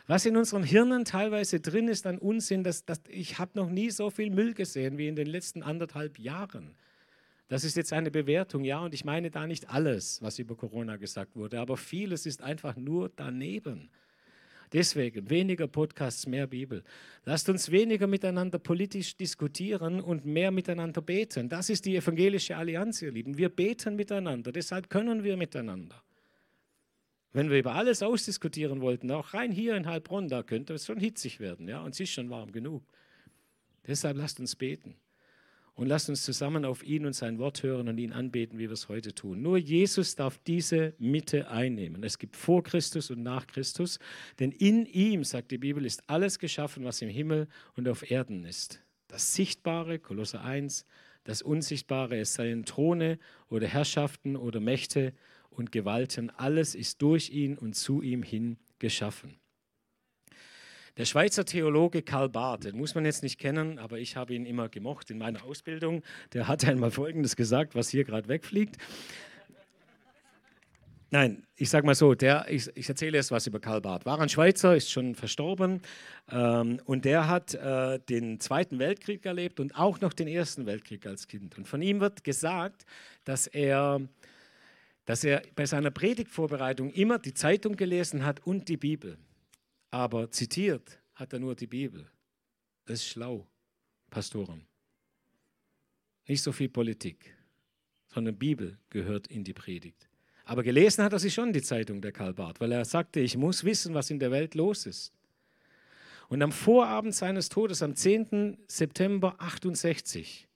Was 0.08 0.26
in 0.26 0.36
unseren 0.36 0.64
Hirnen 0.64 1.06
teilweise 1.06 1.62
drin 1.62 1.88
ist 1.88 2.06
an 2.06 2.20
Unsinn, 2.20 2.64
das, 2.64 2.86
das, 2.86 3.00
ich 3.08 3.40
habe 3.40 3.52
noch 3.56 3.70
nie 3.70 3.90
so 3.90 4.10
viel 4.10 4.30
Müll 4.30 4.54
gesehen 4.54 4.98
wie 4.98 5.08
in 5.08 5.16
den 5.16 5.28
letzten 5.28 5.64
anderthalb 5.64 6.20
Jahren. 6.20 6.76
Das 7.48 7.64
ist 7.64 7.78
jetzt 7.78 7.94
eine 7.94 8.10
Bewertung, 8.10 8.64
ja, 8.64 8.80
und 8.80 8.94
ich 8.94 9.06
meine 9.06 9.30
da 9.30 9.46
nicht 9.46 9.70
alles, 9.70 10.22
was 10.22 10.40
über 10.40 10.56
Corona 10.56 10.98
gesagt 10.98 11.36
wurde, 11.36 11.60
aber 11.60 11.78
vieles 11.78 12.26
ist 12.26 12.42
einfach 12.42 12.76
nur 12.76 13.12
daneben. 13.16 13.90
Deswegen 14.74 15.30
weniger 15.30 15.68
Podcasts, 15.68 16.26
mehr 16.26 16.48
Bibel. 16.48 16.84
Lasst 17.24 17.48
uns 17.50 17.70
weniger 17.70 18.08
miteinander 18.08 18.58
politisch 18.58 19.16
diskutieren 19.16 20.02
und 20.02 20.26
mehr 20.26 20.50
miteinander 20.50 21.02
beten. 21.02 21.48
Das 21.48 21.70
ist 21.70 21.86
die 21.86 21.96
evangelische 21.96 22.58
Allianz, 22.58 23.02
ihr 23.04 23.12
Lieben. 23.12 23.38
Wir 23.38 23.50
beten 23.50 23.96
miteinander, 23.96 24.52
deshalb 24.52 24.90
können 24.90 25.24
wir 25.24 25.38
miteinander. 25.38 26.02
Wenn 27.32 27.52
wir 27.52 27.60
über 27.60 27.76
alles 27.76 28.02
ausdiskutieren 28.02 28.82
wollten, 28.82 29.12
auch 29.12 29.34
rein 29.34 29.52
hier 29.52 29.76
in 29.76 29.88
Heilbronn, 29.88 30.30
da 30.30 30.42
könnte 30.42 30.74
es 30.74 30.86
schon 30.86 31.00
hitzig 31.00 31.40
werden, 31.40 31.68
ja, 31.68 31.82
und 31.82 31.94
es 31.94 32.00
ist 32.00 32.12
schon 32.12 32.30
warm 32.30 32.52
genug. 32.52 32.84
Deshalb 33.86 34.18
lasst 34.18 34.40
uns 34.40 34.56
beten. 34.56 34.96
Und 35.76 35.88
lasst 35.88 36.10
uns 36.10 36.24
zusammen 36.24 36.64
auf 36.64 36.84
ihn 36.84 37.06
und 37.06 37.14
sein 37.14 37.38
Wort 37.38 37.62
hören 37.62 37.90
und 37.90 37.98
ihn 37.98 38.14
anbeten, 38.14 38.58
wie 38.58 38.70
wir 38.70 38.72
es 38.72 38.88
heute 38.88 39.14
tun. 39.14 39.42
Nur 39.42 39.58
Jesus 39.58 40.16
darf 40.16 40.38
diese 40.48 40.94
Mitte 41.00 41.50
einnehmen. 41.50 42.04
Es 42.04 42.18
gibt 42.18 42.38
vor 42.38 42.64
Christus 42.64 43.12
und 43.12 43.24
nach 43.24 43.46
Christus, 43.46 44.00
denn 44.40 44.52
in 44.52 44.86
ihm, 44.86 45.26
sagt 45.26 45.52
die 45.52 45.58
Bibel, 45.58 45.86
ist 45.86 46.10
alles 46.10 46.40
geschaffen, 46.40 46.86
was 46.86 47.02
im 47.02 47.10
Himmel 47.10 47.50
und 47.76 47.90
auf 47.90 48.10
Erden 48.10 48.46
ist. 48.46 48.82
Das 49.10 49.36
Sichtbare, 49.36 50.00
Kolosser 50.00 50.44
1, 50.44 50.86
das 51.26 51.42
Unsichtbare, 51.42 52.18
es 52.20 52.36
seien 52.36 52.64
Throne 52.64 53.20
oder 53.50 53.68
Herrschaften 53.68 54.38
oder 54.38 54.62
Mächte 54.62 55.14
und 55.50 55.74
Gewalten, 55.74 56.30
alles 56.30 56.74
ist 56.74 57.02
durch 57.02 57.32
ihn 57.32 57.58
und 57.58 57.76
zu 57.76 58.02
ihm 58.02 58.24
hin 58.24 58.58
geschaffen. 58.80 59.36
Der 60.98 61.04
Schweizer 61.04 61.44
Theologe 61.44 62.04
Karl 62.04 62.30
Barth, 62.30 62.64
den 62.64 62.78
muss 62.78 62.96
man 62.96 63.04
jetzt 63.04 63.22
nicht 63.22 63.38
kennen, 63.38 63.80
aber 63.80 64.00
ich 64.00 64.16
habe 64.16 64.34
ihn 64.34 64.46
immer 64.46 64.70
gemocht 64.70 65.12
in 65.12 65.18
meiner 65.18 65.44
Ausbildung. 65.44 66.04
Der 66.32 66.48
hat 66.48 66.64
einmal 66.64 66.90
Folgendes 66.90 67.36
gesagt, 67.36 67.76
was 67.76 67.90
hier 67.90 68.06
gerade 68.06 68.30
wegfliegt. 68.30 68.78
Nein, 71.12 71.44
ich 71.58 71.70
sage 71.70 71.86
mal 71.86 71.96
so, 71.96 72.16
der, 72.16 72.46
ich, 72.50 72.70
ich, 72.76 72.88
erzähle 72.88 73.18
jetzt 73.18 73.30
was 73.30 73.46
über 73.46 73.60
Karl 73.60 73.82
Barth. 73.82 74.06
War 74.06 74.20
ein 74.22 74.30
Schweizer, 74.30 74.76
ist 74.76 74.90
schon 74.90 75.16
verstorben 75.16 75.82
ähm, 76.32 76.80
und 76.86 77.04
der 77.04 77.28
hat 77.28 77.54
äh, 77.54 78.00
den 78.00 78.40
Zweiten 78.40 78.80
Weltkrieg 78.80 79.26
erlebt 79.26 79.60
und 79.60 79.76
auch 79.78 80.00
noch 80.00 80.14
den 80.14 80.30
Ersten 80.30 80.66
Weltkrieg 80.66 81.06
als 81.06 81.28
Kind. 81.28 81.58
Und 81.58 81.68
von 81.68 81.82
ihm 81.82 82.00
wird 82.00 82.24
gesagt, 82.24 82.86
dass 83.26 83.48
er, 83.48 84.00
dass 85.04 85.26
er 85.26 85.42
bei 85.56 85.66
seiner 85.66 85.92
Predigtvorbereitung 85.92 86.92
immer 86.92 87.20
die 87.20 87.34
Zeitung 87.34 87.76
gelesen 87.76 88.26
hat 88.26 88.46
und 88.48 88.70
die 88.70 88.78
Bibel 88.78 89.18
aber 89.92 90.30
zitiert 90.32 91.00
hat 91.14 91.34
er 91.34 91.40
nur 91.40 91.56
die 91.56 91.68
Bibel. 91.68 92.10
Das 92.86 93.00
ist 93.00 93.08
schlau, 93.08 93.48
Pastoren. 94.10 94.66
Nicht 96.28 96.42
so 96.42 96.52
viel 96.52 96.70
Politik, 96.70 97.36
sondern 98.08 98.38
Bibel 98.38 98.78
gehört 98.90 99.28
in 99.28 99.44
die 99.44 99.54
Predigt. 99.54 100.10
Aber 100.46 100.64
gelesen 100.64 101.04
hat 101.04 101.14
er 101.14 101.20
sich 101.20 101.34
schon 101.34 101.54
die 101.54 101.62
Zeitung 101.62 102.02
der 102.02 102.12
Karl 102.12 102.34
Barth, 102.34 102.60
weil 102.60 102.72
er 102.72 102.86
sagte, 102.86 103.20
ich 103.20 103.36
muss 103.36 103.64
wissen, 103.64 103.94
was 103.94 104.12
in 104.12 104.20
der 104.20 104.32
Welt 104.32 104.54
los 104.54 104.86
ist. 104.86 105.12
Und 106.30 106.42
am 106.42 106.52
Vorabend 106.52 107.14
seines 107.14 107.50
Todes, 107.50 107.82
am 107.82 107.96
10. 107.96 108.58
September 108.68 109.36
68, 109.40 110.48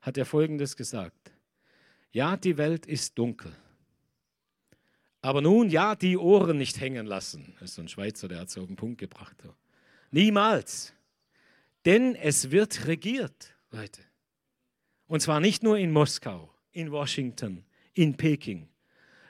hat 0.00 0.18
er 0.18 0.24
Folgendes 0.24 0.76
gesagt. 0.76 1.32
Ja, 2.10 2.36
die 2.36 2.58
Welt 2.58 2.86
ist 2.86 3.18
dunkel. 3.18 3.52
Aber 5.22 5.40
nun, 5.40 5.70
ja, 5.70 5.94
die 5.94 6.18
Ohren 6.18 6.58
nicht 6.58 6.80
hängen 6.80 7.06
lassen. 7.06 7.54
Das 7.60 7.70
ist 7.70 7.76
so 7.76 7.82
ein 7.82 7.88
Schweizer, 7.88 8.26
der 8.26 8.40
hat 8.40 8.48
es 8.48 8.58
auf 8.58 8.66
den 8.66 8.76
Punkt 8.76 8.98
gebracht. 8.98 9.36
Niemals. 10.10 10.92
Denn 11.84 12.16
es 12.16 12.50
wird 12.50 12.86
regiert, 12.86 13.54
Leute. 13.70 14.02
Und 15.06 15.20
zwar 15.20 15.40
nicht 15.40 15.62
nur 15.62 15.78
in 15.78 15.92
Moskau, 15.92 16.52
in 16.72 16.90
Washington, 16.90 17.64
in 17.94 18.16
Peking, 18.16 18.68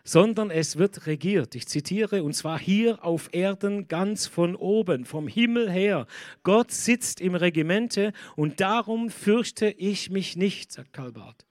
sondern 0.04 0.50
es 0.50 0.76
wird 0.76 1.06
regiert. 1.06 1.54
Ich 1.54 1.68
zitiere, 1.68 2.22
und 2.22 2.34
zwar 2.34 2.58
hier 2.58 3.04
auf 3.04 3.28
Erden 3.32 3.86
ganz 3.88 4.26
von 4.26 4.56
oben, 4.56 5.04
vom 5.04 5.28
Himmel 5.28 5.70
her. 5.70 6.06
Gott 6.42 6.70
sitzt 6.70 7.20
im 7.20 7.34
Regimente 7.34 8.12
und 8.34 8.60
darum 8.60 9.10
fürchte 9.10 9.70
ich 9.70 10.10
mich 10.10 10.36
nicht, 10.36 10.72
sagt 10.72 10.92
Karl 10.92 11.12
Barth. 11.12 11.46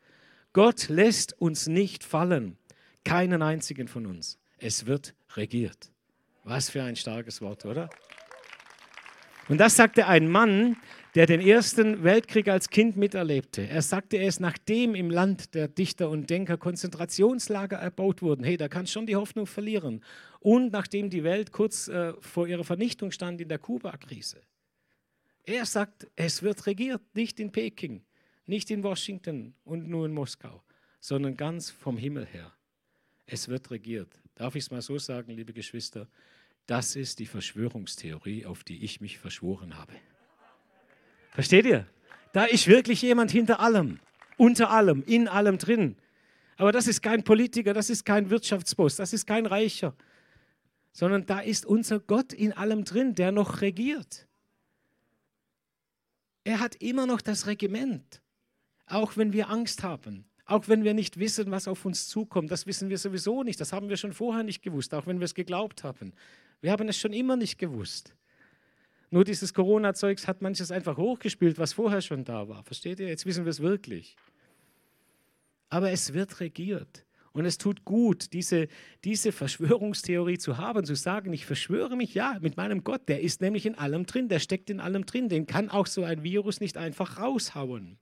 Gott 0.53 0.89
lässt 0.89 1.39
uns 1.39 1.67
nicht 1.67 2.03
fallen. 2.03 2.57
Keinen 3.03 3.41
einzigen 3.41 3.87
von 3.87 4.05
uns. 4.05 4.39
Es 4.57 4.85
wird 4.85 5.15
regiert. 5.35 5.91
Was 6.43 6.69
für 6.69 6.83
ein 6.83 6.95
starkes 6.95 7.41
Wort, 7.41 7.65
oder? 7.65 7.89
Und 9.47 9.57
das 9.57 9.75
sagte 9.75 10.07
ein 10.07 10.29
Mann, 10.29 10.77
der 11.15 11.25
den 11.25 11.41
Ersten 11.41 12.03
Weltkrieg 12.03 12.47
als 12.47 12.69
Kind 12.69 12.95
miterlebte. 12.95 13.67
Er 13.67 13.81
sagte 13.81 14.17
es, 14.17 14.39
nachdem 14.39 14.95
im 14.95 15.09
Land 15.09 15.53
der 15.55 15.67
Dichter 15.67 16.09
und 16.09 16.29
Denker 16.29 16.57
Konzentrationslager 16.57 17.77
erbaut 17.77 18.21
wurden. 18.21 18.43
Hey, 18.45 18.55
da 18.55 18.69
kannst 18.69 18.93
schon 18.93 19.05
die 19.05 19.15
Hoffnung 19.15 19.45
verlieren. 19.45 20.03
Und 20.39 20.71
nachdem 20.71 21.09
die 21.09 21.23
Welt 21.23 21.51
kurz 21.51 21.87
äh, 21.89 22.13
vor 22.21 22.47
ihrer 22.47 22.63
Vernichtung 22.63 23.11
stand 23.11 23.41
in 23.41 23.49
der 23.49 23.59
Kuba-Krise. 23.59 24.41
Er 25.43 25.65
sagt, 25.65 26.07
es 26.15 26.43
wird 26.43 26.65
regiert, 26.65 27.01
nicht 27.13 27.39
in 27.39 27.51
Peking, 27.51 28.05
nicht 28.45 28.71
in 28.71 28.83
Washington 28.83 29.55
und 29.63 29.89
nur 29.89 30.05
in 30.05 30.13
Moskau, 30.13 30.63
sondern 30.99 31.35
ganz 31.35 31.69
vom 31.69 31.97
Himmel 31.97 32.25
her. 32.25 32.53
Es 33.33 33.47
wird 33.47 33.71
regiert. 33.71 34.19
Darf 34.35 34.55
ich 34.55 34.65
es 34.65 34.71
mal 34.71 34.81
so 34.81 34.97
sagen, 34.97 35.31
liebe 35.31 35.53
Geschwister? 35.53 36.09
Das 36.65 36.97
ist 36.97 37.17
die 37.17 37.25
Verschwörungstheorie, 37.25 38.45
auf 38.45 38.65
die 38.65 38.83
ich 38.83 38.99
mich 38.99 39.19
verschworen 39.19 39.77
habe. 39.77 39.93
Versteht 41.29 41.65
ihr? 41.65 41.87
Da 42.33 42.43
ist 42.43 42.67
wirklich 42.67 43.01
jemand 43.01 43.31
hinter 43.31 43.61
allem, 43.61 44.01
unter 44.35 44.69
allem, 44.69 45.01
in 45.03 45.29
allem 45.29 45.57
drin. 45.57 45.95
Aber 46.57 46.73
das 46.73 46.87
ist 46.87 47.01
kein 47.01 47.23
Politiker, 47.23 47.73
das 47.73 47.89
ist 47.89 48.03
kein 48.03 48.29
Wirtschaftsboss, 48.29 48.97
das 48.97 49.13
ist 49.13 49.25
kein 49.25 49.45
Reicher, 49.45 49.95
sondern 50.91 51.25
da 51.25 51.39
ist 51.39 51.65
unser 51.65 52.01
Gott 52.01 52.33
in 52.33 52.51
allem 52.51 52.83
drin, 52.83 53.15
der 53.15 53.31
noch 53.31 53.61
regiert. 53.61 54.27
Er 56.43 56.59
hat 56.59 56.75
immer 56.81 57.05
noch 57.05 57.21
das 57.21 57.47
Regiment, 57.47 58.21
auch 58.87 59.15
wenn 59.15 59.31
wir 59.31 59.49
Angst 59.49 59.83
haben. 59.83 60.25
Auch 60.51 60.67
wenn 60.67 60.83
wir 60.83 60.93
nicht 60.93 61.17
wissen, 61.17 61.49
was 61.49 61.69
auf 61.69 61.85
uns 61.85 62.09
zukommt, 62.09 62.51
das 62.51 62.67
wissen 62.67 62.89
wir 62.89 62.97
sowieso 62.97 63.41
nicht. 63.41 63.61
Das 63.61 63.71
haben 63.71 63.87
wir 63.87 63.95
schon 63.95 64.11
vorher 64.11 64.43
nicht 64.43 64.61
gewusst, 64.61 64.93
auch 64.93 65.07
wenn 65.07 65.21
wir 65.21 65.23
es 65.23 65.33
geglaubt 65.33 65.85
haben. 65.85 66.11
Wir 66.59 66.73
haben 66.73 66.89
es 66.89 66.97
schon 66.97 67.13
immer 67.13 67.37
nicht 67.37 67.57
gewusst. 67.57 68.13
Nur 69.11 69.23
dieses 69.23 69.53
Corona-Zeugs 69.53 70.27
hat 70.27 70.41
manches 70.41 70.69
einfach 70.69 70.97
hochgespielt, 70.97 71.57
was 71.57 71.71
vorher 71.71 72.01
schon 72.01 72.25
da 72.25 72.49
war. 72.49 72.63
Versteht 72.65 72.99
ihr? 72.99 73.07
Jetzt 73.07 73.25
wissen 73.25 73.45
wir 73.45 73.49
es 73.49 73.61
wirklich. 73.61 74.17
Aber 75.69 75.89
es 75.91 76.13
wird 76.13 76.41
regiert. 76.41 77.05
Und 77.31 77.45
es 77.45 77.57
tut 77.57 77.85
gut, 77.85 78.33
diese, 78.33 78.67
diese 79.05 79.31
Verschwörungstheorie 79.31 80.37
zu 80.37 80.57
haben, 80.57 80.83
zu 80.83 80.95
sagen, 80.95 81.31
ich 81.31 81.45
verschwöre 81.45 81.95
mich, 81.95 82.13
ja, 82.13 82.37
mit 82.41 82.57
meinem 82.57 82.83
Gott, 82.83 83.07
der 83.07 83.21
ist 83.21 83.39
nämlich 83.39 83.65
in 83.65 83.75
allem 83.75 84.05
drin, 84.05 84.27
der 84.27 84.39
steckt 84.39 84.69
in 84.69 84.81
allem 84.81 85.05
drin, 85.05 85.29
den 85.29 85.45
kann 85.45 85.69
auch 85.69 85.87
so 85.87 86.03
ein 86.03 86.23
Virus 86.23 86.59
nicht 86.59 86.75
einfach 86.75 87.19
raushauen. 87.19 87.99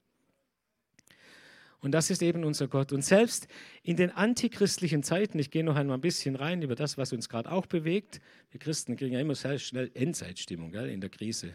Und 1.81 1.93
das 1.93 2.09
ist 2.09 2.21
eben 2.21 2.43
unser 2.43 2.67
Gott. 2.67 2.91
Und 2.91 3.03
selbst 3.03 3.47
in 3.83 3.95
den 3.95 4.11
antichristlichen 4.11 5.01
Zeiten, 5.01 5.39
ich 5.39 5.49
gehe 5.49 5.63
noch 5.63 5.75
einmal 5.75 5.97
ein 5.97 6.01
bisschen 6.01 6.35
rein 6.35 6.61
über 6.61 6.75
das, 6.75 6.97
was 6.97 7.13
uns 7.13 7.29
gerade 7.29 7.51
auch 7.51 7.65
bewegt. 7.65 8.19
Wir 8.51 8.59
Christen 8.59 8.97
kriegen 8.97 9.13
ja 9.13 9.21
immer 9.21 9.35
sehr 9.35 9.57
schnell 9.59 9.89
Endzeitstimmung 9.93 10.71
gell, 10.71 10.89
in 10.89 10.99
der 10.99 11.09
Krise. 11.09 11.53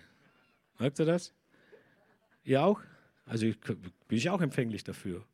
Merkt 0.78 0.98
ihr 0.98 1.04
das? 1.04 1.34
Ihr 2.42 2.62
auch? 2.62 2.80
Also 3.26 3.46
ich, 3.46 3.60
bin 3.60 4.18
ich 4.18 4.30
auch 4.30 4.40
empfänglich 4.40 4.82
dafür. 4.84 5.24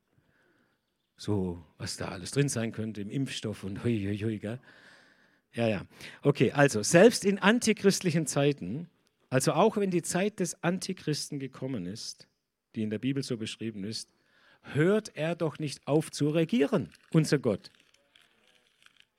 So, 1.17 1.63
was 1.79 1.97
da 1.97 2.09
alles 2.09 2.33
drin 2.33 2.49
sein 2.49 2.73
könnte 2.73 3.01
im 3.01 3.11
Impfstoff 3.11 3.63
und 3.63 3.85
hui, 3.85 4.07
hui, 4.07 4.19
hui, 4.19 4.39
gell? 4.39 4.59
Ja, 5.53 5.69
ja. 5.69 5.85
Okay, 6.23 6.53
also 6.53 6.83
selbst 6.83 7.25
in 7.25 7.39
antichristlichen 7.39 8.27
Zeiten, 8.27 8.89
also 9.29 9.53
auch 9.53 9.77
wenn 9.77 9.91
die 9.91 10.03
Zeit 10.03 10.41
des 10.41 10.63
Antichristen 10.63 11.39
gekommen 11.39 11.87
ist, 11.87 12.29
die 12.75 12.83
in 12.83 12.91
der 12.91 12.99
Bibel 12.99 13.23
so 13.23 13.37
beschrieben 13.37 13.85
ist, 13.85 14.09
hört 14.63 15.17
er 15.17 15.35
doch 15.35 15.59
nicht 15.59 15.87
auf 15.87 16.11
zu 16.11 16.29
regieren, 16.29 16.91
unser 17.13 17.39
Gott. 17.39 17.71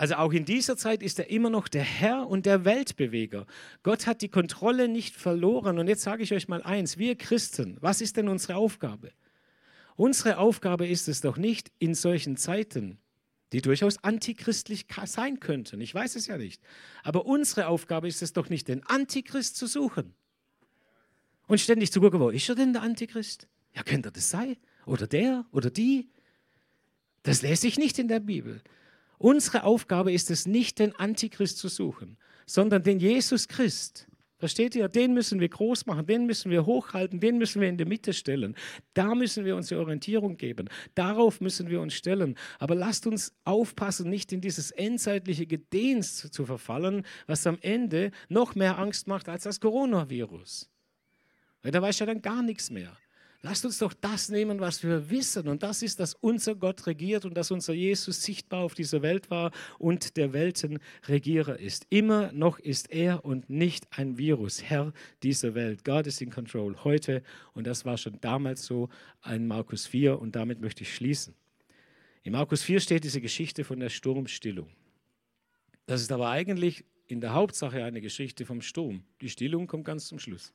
Also 0.02 0.16
auch 0.16 0.34
in 0.34 0.46
dieser 0.46 0.78
Zeit 0.78 1.04
ist 1.04 1.20
er 1.20 1.30
immer 1.30 1.52
noch 1.52 1.68
der 1.68 1.84
Herr 1.84 2.28
und 2.28 2.48
der 2.48 2.66
Weltbeweger. 2.66 3.46
Gott 3.84 4.08
hat 4.08 4.24
die 4.24 4.30
Kontrolle 4.30 4.88
nicht 4.88 5.16
verloren. 5.16 5.78
Und 5.78 5.88
jetzt 5.88 6.02
sage 6.02 6.24
ich 6.24 6.34
euch 6.34 6.48
mal 6.48 6.64
eins, 6.64 6.98
wir 6.98 7.16
Christen, 7.16 7.78
was 7.82 8.02
ist 8.02 8.18
denn 8.18 8.28
unsere 8.28 8.56
Aufgabe? 8.56 9.12
Unsere 9.96 10.40
Aufgabe 10.40 10.88
ist 10.88 11.08
es 11.08 11.22
doch 11.22 11.38
nicht 11.38 11.72
in 11.78 11.94
solchen 11.94 12.36
Zeiten, 12.36 12.98
die 13.54 13.62
durchaus 13.62 14.04
antichristlich 14.04 14.88
sein 15.06 15.40
könnten. 15.40 15.80
Ich 15.82 15.94
weiß 15.94 16.16
es 16.16 16.26
ja 16.26 16.40
nicht. 16.40 16.64
Aber 17.04 17.28
unsere 17.28 17.68
Aufgabe 17.68 18.08
ist 18.08 18.24
es 18.24 18.34
doch 18.34 18.50
nicht, 18.50 18.70
den 18.70 18.84
Antichrist 18.88 19.56
zu 19.56 19.68
suchen. 19.68 20.16
Und 21.46 21.60
ständig 21.60 21.92
zu 21.92 22.02
gucken, 22.02 22.20
wo 22.20 22.32
ist 22.32 22.50
er 22.50 22.56
denn 22.56 22.74
der 22.74 22.82
Antichrist? 22.82 23.48
Ja, 23.76 23.84
könnte 23.84 24.12
das 24.12 24.32
sein? 24.32 24.58
Oder 24.86 25.08
der 25.08 25.46
oder 25.52 25.70
die. 25.70 26.10
Das 27.24 27.42
lese 27.42 27.68
ich 27.68 27.78
nicht 27.78 28.00
in 28.00 28.08
der 28.08 28.20
Bibel. 28.20 28.62
Unsere 29.18 29.64
Aufgabe 29.64 30.12
ist 30.12 30.32
es 30.32 30.48
nicht, 30.48 30.80
den 30.80 30.96
Antichrist 30.96 31.60
zu 31.60 31.68
suchen, 31.68 32.18
sondern 32.48 32.82
den 32.82 33.00
Jesus 33.00 33.48
Christ. 33.48 34.08
Versteht 34.42 34.76
ihr? 34.76 34.88
Den 34.90 35.14
müssen 35.14 35.40
wir 35.40 35.50
groß 35.50 35.86
machen, 35.86 36.08
den 36.08 36.26
müssen 36.26 36.50
wir 36.50 36.66
hochhalten, 36.66 37.20
den 37.20 37.38
müssen 37.38 37.62
wir 37.62 37.70
in 37.70 37.78
die 37.78 37.86
Mitte 37.86 38.12
stellen. 38.12 38.56
Da 38.96 39.14
müssen 39.14 39.46
wir 39.46 39.56
unsere 39.56 39.80
Orientierung 39.82 40.36
geben. 40.36 40.68
Darauf 40.96 41.42
müssen 41.42 41.70
wir 41.70 41.80
uns 41.80 41.94
stellen. 41.94 42.36
Aber 42.58 42.74
lasst 42.74 43.06
uns 43.06 43.36
aufpassen, 43.44 44.10
nicht 44.10 44.32
in 44.32 44.42
dieses 44.42 44.72
endzeitliche 44.72 45.46
Gedehns 45.46 46.32
zu 46.32 46.44
verfallen, 46.48 47.06
was 47.28 47.46
am 47.46 47.60
Ende 47.62 48.10
noch 48.30 48.56
mehr 48.56 48.80
Angst 48.80 49.08
macht 49.08 49.30
als 49.30 49.44
das 49.44 49.60
Coronavirus. 49.60 50.72
Weil 51.62 51.72
da 51.72 51.80
weiß 51.80 52.00
ja 52.00 52.08
dann 52.08 52.24
gar 52.24 52.42
nichts 52.42 52.72
mehr. 52.72 52.98
Lasst 53.44 53.66
uns 53.66 53.80
doch 53.80 53.94
das 53.94 54.30
nehmen, 54.30 54.60
was 54.60 54.84
wir 54.84 55.10
wissen. 55.10 55.48
Und 55.48 55.64
das 55.64 55.82
ist, 55.82 56.00
dass 56.00 56.14
unser 56.14 56.54
Gott 56.54 56.86
regiert 56.86 57.26
und 57.26 57.36
dass 57.36 57.50
unser 57.50 57.74
Jesus 57.74 58.22
sichtbar 58.22 58.64
auf 58.64 58.76
dieser 58.76 59.02
Welt 59.02 59.32
war 59.32 59.52
und 59.80 60.16
der 60.16 60.32
Weltenregierer 60.32 61.58
ist. 61.58 61.88
Immer 61.90 62.32
noch 62.34 62.60
ist 62.60 62.92
er 62.92 63.26
und 63.26 63.50
nicht 63.50 63.88
ein 63.98 64.20
Virus, 64.20 64.62
Herr 64.62 64.94
dieser 65.24 65.56
Welt. 65.56 65.84
Gott 65.84 66.06
ist 66.06 66.22
in 66.22 66.30
Control 66.30 66.76
heute 66.84 67.24
und 67.54 67.66
das 67.66 67.84
war 67.84 67.98
schon 67.98 68.20
damals 68.22 68.64
so 68.64 68.90
in 69.26 69.48
Markus 69.48 69.88
4 69.88 70.20
und 70.20 70.36
damit 70.36 70.62
möchte 70.62 70.84
ich 70.84 70.94
schließen. 70.94 71.34
In 72.22 72.34
Markus 72.34 72.62
4 72.62 72.80
steht 72.80 73.04
diese 73.04 73.22
Geschichte 73.22 73.64
von 73.64 73.80
der 73.80 73.90
Sturmstillung. 73.90 74.70
Das 75.88 76.02
ist 76.02 76.12
aber 76.12 76.30
eigentlich 76.30 76.86
in 77.08 77.22
der 77.22 77.34
Hauptsache 77.34 77.84
eine 77.84 78.02
Geschichte 78.02 78.46
vom 78.46 78.62
Sturm. 78.62 79.04
Die 79.20 79.30
Stillung 79.30 79.66
kommt 79.66 79.86
ganz 79.86 80.08
zum 80.08 80.20
Schluss. 80.20 80.54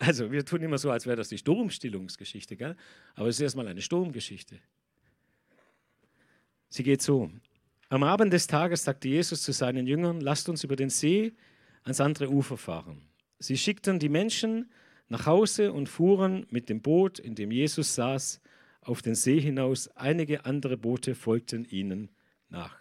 Also 0.00 0.32
wir 0.32 0.46
tun 0.46 0.62
immer 0.62 0.78
so, 0.78 0.90
als 0.90 1.04
wäre 1.04 1.16
das 1.16 1.28
die 1.28 1.36
Sturmstillungsgeschichte, 1.36 2.56
gell? 2.56 2.74
aber 3.14 3.28
es 3.28 3.36
ist 3.36 3.42
erstmal 3.42 3.68
eine 3.68 3.82
Sturmgeschichte. 3.82 4.58
Sie 6.70 6.82
geht 6.82 7.02
so. 7.02 7.30
Am 7.90 8.02
Abend 8.02 8.32
des 8.32 8.46
Tages 8.46 8.84
sagte 8.84 9.08
Jesus 9.08 9.42
zu 9.42 9.52
seinen 9.52 9.86
Jüngern, 9.86 10.22
lasst 10.22 10.48
uns 10.48 10.64
über 10.64 10.74
den 10.74 10.88
See 10.88 11.34
ans 11.82 12.00
andere 12.00 12.30
Ufer 12.30 12.56
fahren. 12.56 13.02
Sie 13.38 13.58
schickten 13.58 13.98
die 13.98 14.08
Menschen 14.08 14.70
nach 15.08 15.26
Hause 15.26 15.70
und 15.70 15.88
fuhren 15.88 16.46
mit 16.48 16.70
dem 16.70 16.80
Boot, 16.80 17.18
in 17.18 17.34
dem 17.34 17.50
Jesus 17.50 17.94
saß, 17.94 18.40
auf 18.80 19.02
den 19.02 19.14
See 19.14 19.38
hinaus. 19.38 19.88
Einige 19.96 20.46
andere 20.46 20.78
Boote 20.78 21.14
folgten 21.14 21.66
ihnen 21.66 22.08
nach. 22.48 22.79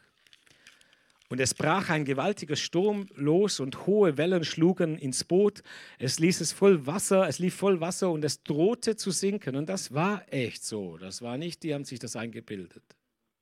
Und 1.30 1.40
es 1.40 1.54
brach 1.54 1.90
ein 1.90 2.06
gewaltiger 2.06 2.56
Sturm 2.56 3.08
los 3.14 3.60
und 3.60 3.86
hohe 3.86 4.18
Wellen 4.18 4.44
schlugen 4.44 4.98
ins 4.98 5.24
Boot. 5.24 5.62
Es 6.00 6.18
ließ 6.18 6.42
es 6.42 6.52
voll 6.52 6.88
Wasser, 6.88 7.28
es 7.28 7.38
lief 7.38 7.54
voll 7.54 7.80
Wasser 7.80 8.10
und 8.10 8.26
es 8.26 8.42
drohte 8.42 8.96
zu 8.96 9.12
sinken. 9.12 9.56
Und 9.56 9.70
das 9.70 9.94
war 9.94 10.24
echt 10.34 10.64
so. 10.64 10.98
Das 10.98 11.22
war 11.22 11.38
nicht, 11.38 11.62
die 11.62 11.76
haben 11.76 11.86
sich 11.86 12.00
das 12.00 12.16
eingebildet. 12.16 12.84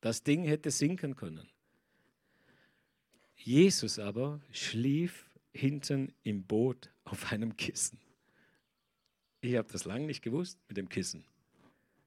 Das 0.02 0.22
Ding 0.22 0.44
hätte 0.44 0.70
sinken 0.70 1.16
können. 1.16 1.48
Jesus 3.36 4.00
aber 4.00 4.42
schlief 4.52 5.30
hinten 5.54 6.14
im 6.24 6.44
Boot 6.44 6.92
auf 7.06 7.32
einem 7.32 7.56
Kissen. 7.56 8.00
Ich 9.40 9.56
habe 9.56 9.72
das 9.72 9.86
lange 9.86 10.06
nicht 10.06 10.22
gewusst 10.22 10.60
mit 10.68 10.76
dem 10.76 10.90
Kissen. 10.90 11.24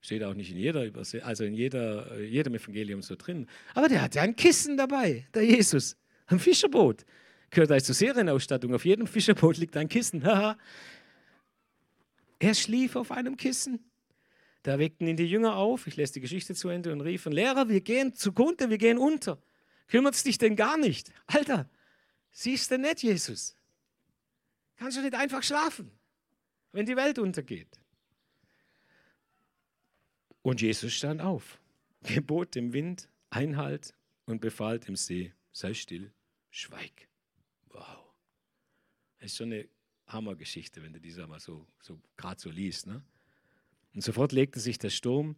Steht 0.01 0.23
auch 0.23 0.35
nicht 0.35 0.51
in 0.51 0.57
jeder 0.57 0.91
also 1.23 1.45
in 1.45 1.55
jeder, 1.55 2.11
äh, 2.13 2.25
jedem 2.25 2.55
Evangelium 2.55 3.03
so 3.03 3.17
drin. 3.17 3.47
Aber 3.75 3.89
der 3.89 4.03
hatte 4.03 4.21
ein 4.21 4.35
Kissen 4.35 4.77
dabei, 4.77 5.27
der 5.35 5.45
Jesus. 5.45 5.97
Ein 6.27 6.39
Fischerboot. 6.39 7.05
Gehört 7.51 7.73
also 7.73 7.87
zur 7.87 7.95
Serienausstattung. 7.95 8.75
Auf 8.75 8.85
jedem 8.85 9.07
Fischerboot 9.07 9.59
liegt 9.59 9.77
ein 9.77 9.89
Kissen. 9.89 10.23
er 12.39 12.55
schlief 12.55 12.97
auf 12.97 13.11
einem 13.11 13.37
Kissen. 13.37 13.85
Da 14.63 14.79
weckten 14.79 15.07
ihn 15.07 15.17
die 15.17 15.25
Jünger 15.25 15.57
auf, 15.57 15.87
ich 15.87 15.97
lese 15.97 16.15
die 16.15 16.21
Geschichte 16.21 16.55
zu 16.55 16.69
Ende 16.69 16.93
und 16.93 17.01
riefen, 17.01 17.33
Lehrer, 17.33 17.69
wir 17.69 17.81
gehen 17.81 18.15
zugrunde, 18.15 18.69
wir 18.69 18.79
gehen 18.79 18.99
unter. 18.99 19.43
Kümmert 19.89 20.15
es 20.15 20.23
dich 20.23 20.37
denn 20.37 20.55
gar 20.55 20.77
nicht? 20.77 21.11
Alter, 21.27 21.69
siehst 22.31 22.71
du 22.71 22.79
nicht, 22.79 23.03
Jesus? 23.03 23.57
Kannst 24.77 24.99
du 24.99 25.03
nicht 25.03 25.15
einfach 25.15 25.43
schlafen, 25.43 25.91
wenn 26.73 26.87
die 26.87 26.97
Welt 26.97 27.19
untergeht? 27.19 27.81
Und 30.43 30.61
Jesus 30.61 30.93
stand 30.95 31.21
auf, 31.21 31.61
gebot 32.03 32.55
dem 32.55 32.73
Wind 32.73 33.09
Einhalt 33.31 33.95
und 34.27 34.41
befahl 34.41 34.79
dem 34.81 34.97
See, 34.97 35.33
sei 35.53 35.75
still, 35.75 36.13
schweig. 36.51 37.09
Wow. 37.69 38.13
Das 39.19 39.33
ist 39.33 39.37
schon 39.37 39.53
eine 39.53 39.69
Hammergeschichte, 40.07 40.83
wenn 40.83 40.93
du 40.93 41.01
diese 41.01 41.27
mal 41.27 41.41
so, 41.41 41.67
so 41.81 42.01
gerade 42.17 42.41
so 42.41 42.51
liest. 42.51 42.87
Ne? 42.87 43.05
Und 43.95 44.03
sofort 44.03 44.33
legte 44.33 44.59
sich 44.59 44.79
der 44.79 44.91
Sturm 44.91 45.37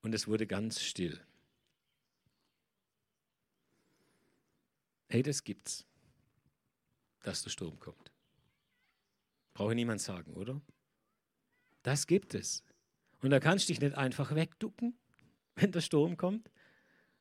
und 0.00 0.14
es 0.14 0.26
wurde 0.26 0.46
ganz 0.46 0.80
still. 0.82 1.20
Hey, 5.08 5.22
das 5.22 5.42
gibt's. 5.44 5.84
dass 7.22 7.42
der 7.42 7.50
Sturm 7.50 7.78
kommt. 7.78 8.12
Brauche 9.52 9.74
niemand 9.74 10.00
sagen, 10.00 10.34
oder? 10.34 10.60
Das 11.82 12.06
gibt 12.06 12.34
es. 12.34 12.62
Und 13.22 13.30
da 13.30 13.40
kannst 13.40 13.68
du 13.68 13.72
dich 13.72 13.80
nicht 13.80 13.96
einfach 13.96 14.34
wegducken, 14.34 14.98
wenn 15.56 15.72
der 15.72 15.80
Sturm 15.80 16.16
kommt. 16.16 16.50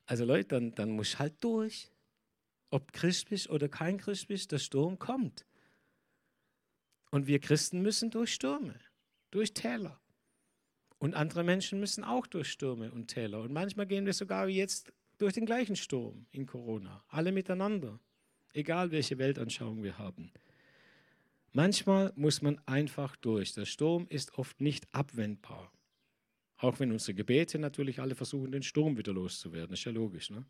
Also 0.06 0.26
Leute, 0.26 0.50
dann, 0.50 0.76
dann 0.76 0.92
musst 0.92 1.16
du 1.16 1.20
halt 1.20 1.44
durch. 1.44 1.92
Ob 2.70 2.92
Christ 2.92 3.30
bist 3.30 3.50
oder 3.50 3.70
kein 3.70 3.98
Christ 3.98 4.28
bist, 4.28 4.52
der 4.52 4.60
Sturm 4.60 5.00
kommt. 5.00 5.46
Und 7.12 7.28
wir 7.28 7.40
Christen 7.40 7.82
müssen 7.82 8.12
durch 8.12 8.34
Stürme, 8.34 8.78
durch 9.32 9.54
Täler. 9.54 10.00
Und 11.00 11.14
andere 11.14 11.44
Menschen 11.44 11.80
müssen 11.80 12.04
auch 12.04 12.28
durch 12.28 12.52
Stürme 12.52 12.92
und 12.92 13.08
Täler. 13.08 13.42
Und 13.42 13.54
manchmal 13.54 13.86
gehen 13.86 14.06
wir 14.06 14.14
sogar 14.14 14.48
wie 14.48 14.56
jetzt 14.58 14.92
durch 15.18 15.34
den 15.34 15.46
gleichen 15.46 15.76
Sturm 15.76 16.26
in 16.32 16.46
Corona. 16.46 17.04
Alle 17.08 17.32
miteinander. 17.32 18.00
Egal 18.54 18.92
welche 18.92 19.18
Weltanschauung 19.18 19.84
wir 19.84 19.98
haben. 19.98 20.32
Manchmal 21.54 22.12
muss 22.16 22.42
man 22.42 22.60
einfach 22.66 23.16
durch. 23.16 23.54
Der 23.54 23.66
Sturm 23.66 24.08
ist 24.10 24.38
oft 24.38 24.60
nicht 24.60 24.94
abwendbar. 24.94 25.72
Auch 26.58 26.80
wenn 26.80 26.91
unsere 26.91 27.13
Gebete 27.13 27.60
natürlich 27.60 28.00
alle 28.00 28.15
versuchen, 28.15 28.52
den 28.52 28.63
Sturm 28.63 28.98
wieder 28.98 29.13
loszuwerden. 29.13 29.74
Ist 29.74 29.86
ja 29.86 29.91
logisch, 29.91 30.32
ne? 30.32 30.43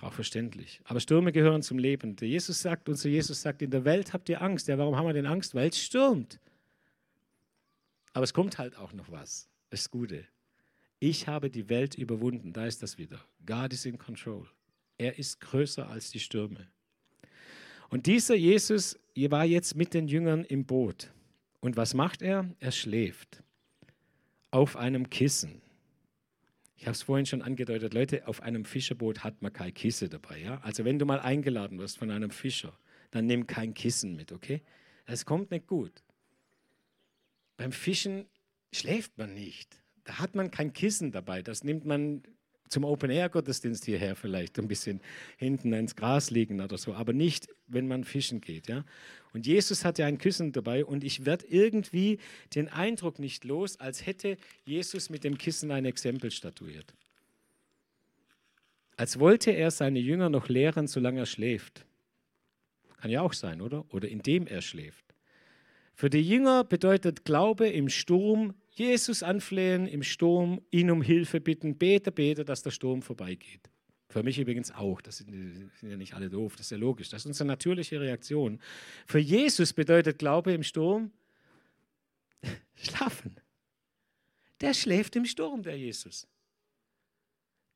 Auch 0.00 0.12
verständlich. 0.12 0.80
Aber 0.84 0.98
Stürme 0.98 1.30
gehören 1.30 1.62
zum 1.62 1.78
Leben. 1.78 2.16
Der 2.16 2.26
Jesus 2.26 2.60
sagt, 2.60 2.88
unser 2.88 3.08
Jesus 3.08 3.40
sagt, 3.40 3.62
in 3.62 3.70
der 3.70 3.84
Welt 3.84 4.12
habt 4.12 4.28
ihr 4.28 4.42
Angst. 4.42 4.66
Ja, 4.66 4.76
warum 4.76 4.96
haben 4.96 5.06
wir 5.06 5.12
denn 5.12 5.26
Angst? 5.26 5.54
Weil 5.54 5.68
es 5.68 5.78
stürmt. 5.78 6.40
Aber 8.12 8.24
es 8.24 8.34
kommt 8.34 8.58
halt 8.58 8.76
auch 8.76 8.92
noch 8.92 9.10
was. 9.12 9.48
Das 9.70 9.88
Gute. 9.90 10.26
Ich 10.98 11.28
habe 11.28 11.48
die 11.48 11.68
Welt 11.68 11.94
überwunden. 11.94 12.52
Da 12.52 12.66
ist 12.66 12.82
das 12.82 12.98
wieder. 12.98 13.24
God 13.46 13.72
is 13.72 13.86
in 13.86 13.96
control. 13.96 14.48
Er 14.98 15.16
ist 15.16 15.40
größer 15.40 15.88
als 15.88 16.10
die 16.10 16.20
Stürme. 16.20 16.66
Und 17.88 18.06
dieser 18.06 18.34
Jesus 18.34 18.98
war 19.14 19.44
jetzt 19.44 19.76
mit 19.76 19.94
den 19.94 20.08
Jüngern 20.08 20.44
im 20.44 20.66
Boot. 20.66 21.12
Und 21.60 21.76
was 21.76 21.94
macht 21.94 22.20
er? 22.20 22.50
Er 22.58 22.72
schläft 22.72 23.43
auf 24.54 24.76
einem 24.76 25.10
Kissen. 25.10 25.60
Ich 26.76 26.84
habe 26.86 26.92
es 26.92 27.02
vorhin 27.02 27.26
schon 27.26 27.42
angedeutet, 27.42 27.92
Leute, 27.92 28.28
auf 28.28 28.40
einem 28.40 28.64
Fischerboot 28.64 29.24
hat 29.24 29.42
man 29.42 29.52
kein 29.52 29.74
Kissen 29.74 30.10
dabei. 30.10 30.38
Ja? 30.38 30.60
Also 30.62 30.84
wenn 30.84 31.00
du 31.00 31.06
mal 31.06 31.18
eingeladen 31.18 31.76
wirst 31.80 31.98
von 31.98 32.12
einem 32.12 32.30
Fischer, 32.30 32.78
dann 33.10 33.26
nimm 33.26 33.48
kein 33.48 33.74
Kissen 33.74 34.14
mit, 34.14 34.30
okay? 34.30 34.62
Das 35.06 35.24
kommt 35.24 35.50
nicht 35.50 35.66
gut. 35.66 36.04
Beim 37.56 37.72
Fischen 37.72 38.26
schläft 38.72 39.18
man 39.18 39.34
nicht. 39.34 39.82
Da 40.04 40.20
hat 40.20 40.36
man 40.36 40.52
kein 40.52 40.72
Kissen 40.72 41.10
dabei. 41.10 41.42
Das 41.42 41.64
nimmt 41.64 41.84
man 41.84 42.22
zum 42.68 42.84
Open-Air-Gottesdienst 42.84 43.84
hierher 43.84 44.16
vielleicht 44.16 44.58
ein 44.58 44.68
bisschen 44.68 45.00
hinten 45.36 45.72
ins 45.72 45.96
Gras 45.96 46.30
liegen 46.30 46.60
oder 46.60 46.78
so, 46.78 46.94
aber 46.94 47.12
nicht, 47.12 47.48
wenn 47.66 47.86
man 47.86 48.04
fischen 48.04 48.40
geht. 48.40 48.68
Ja? 48.68 48.84
Und 49.32 49.46
Jesus 49.46 49.84
hatte 49.84 50.04
ein 50.04 50.18
Kissen 50.18 50.52
dabei 50.52 50.84
und 50.84 51.04
ich 51.04 51.24
werde 51.24 51.46
irgendwie 51.48 52.18
den 52.54 52.68
Eindruck 52.68 53.18
nicht 53.18 53.44
los, 53.44 53.78
als 53.78 54.06
hätte 54.06 54.36
Jesus 54.64 55.10
mit 55.10 55.24
dem 55.24 55.38
Kissen 55.38 55.70
ein 55.70 55.84
Exempel 55.84 56.30
statuiert. 56.30 56.94
Als 58.96 59.18
wollte 59.18 59.50
er 59.50 59.70
seine 59.70 59.98
Jünger 59.98 60.30
noch 60.30 60.48
lehren, 60.48 60.86
solange 60.86 61.20
er 61.20 61.26
schläft. 61.26 61.84
Kann 63.00 63.10
ja 63.10 63.22
auch 63.22 63.32
sein, 63.32 63.60
oder? 63.60 63.84
Oder 63.92 64.08
indem 64.08 64.46
er 64.46 64.62
schläft. 64.62 65.04
Für 65.94 66.10
die 66.10 66.22
Jünger 66.22 66.64
bedeutet 66.64 67.24
Glaube 67.24 67.68
im 67.68 67.88
Sturm 67.88 68.54
Jesus 68.74 69.22
anflehen 69.22 69.86
im 69.86 70.02
Sturm, 70.02 70.60
ihn 70.70 70.90
um 70.90 71.00
Hilfe 71.00 71.40
bitten, 71.40 71.78
bete, 71.78 72.10
bete, 72.10 72.44
dass 72.44 72.62
der 72.62 72.70
Sturm 72.70 73.02
vorbeigeht. 73.02 73.70
Für 74.08 74.22
mich 74.22 74.38
übrigens 74.38 74.70
auch, 74.72 75.00
das 75.00 75.18
sind, 75.18 75.30
sind, 75.80 75.90
ja 75.90 75.96
nicht 75.96 76.14
alle 76.14 76.28
doof, 76.28 76.56
das 76.56 76.66
ist 76.66 76.70
ja 76.70 76.76
logisch, 76.76 77.08
das 77.08 77.22
ist 77.22 77.26
unsere 77.26 77.46
natürliche 77.46 78.00
Reaktion. 78.00 78.60
Für 79.06 79.18
Jesus 79.18 79.72
bedeutet 79.72 80.18
Glaube 80.18 80.52
im 80.52 80.62
Sturm 80.62 81.12
schlafen. 82.74 83.40
Der 84.60 84.74
schläft 84.74 85.16
im 85.16 85.24
Sturm, 85.24 85.62
der 85.62 85.76
Jesus. 85.76 86.28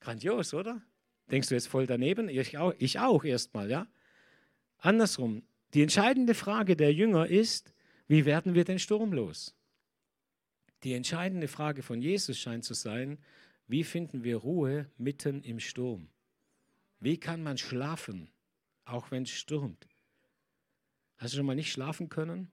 Grandios, 0.00 0.54
oder? 0.54 0.82
Denkst 1.30 1.48
du 1.48 1.54
jetzt 1.54 1.68
voll 1.68 1.87
daneben? 1.87 2.28
Ich 2.28 2.56
auch, 2.56 2.74
ich 2.78 2.98
auch 2.98 3.24
erstmal, 3.24 3.70
ja? 3.70 3.87
Andersrum, 4.78 5.42
die 5.74 5.82
entscheidende 5.82 6.34
Frage 6.34 6.76
der 6.76 6.92
Jünger 6.92 7.26
ist, 7.26 7.72
wie 8.06 8.24
werden 8.24 8.54
wir 8.54 8.64
den 8.64 8.78
Sturm 8.78 9.12
los? 9.12 9.57
Die 10.84 10.94
entscheidende 10.94 11.48
Frage 11.48 11.82
von 11.82 12.00
Jesus 12.00 12.38
scheint 12.38 12.64
zu 12.64 12.74
sein, 12.74 13.18
wie 13.66 13.84
finden 13.84 14.24
wir 14.24 14.36
Ruhe 14.36 14.90
mitten 14.96 15.42
im 15.42 15.60
Sturm? 15.60 16.08
Wie 17.00 17.18
kann 17.18 17.42
man 17.42 17.58
schlafen, 17.58 18.30
auch 18.84 19.10
wenn 19.10 19.24
es 19.24 19.30
stürmt? 19.30 19.88
Hast 21.18 21.34
du 21.34 21.38
schon 21.38 21.46
mal 21.46 21.56
nicht 21.56 21.72
schlafen 21.72 22.08
können? 22.08 22.50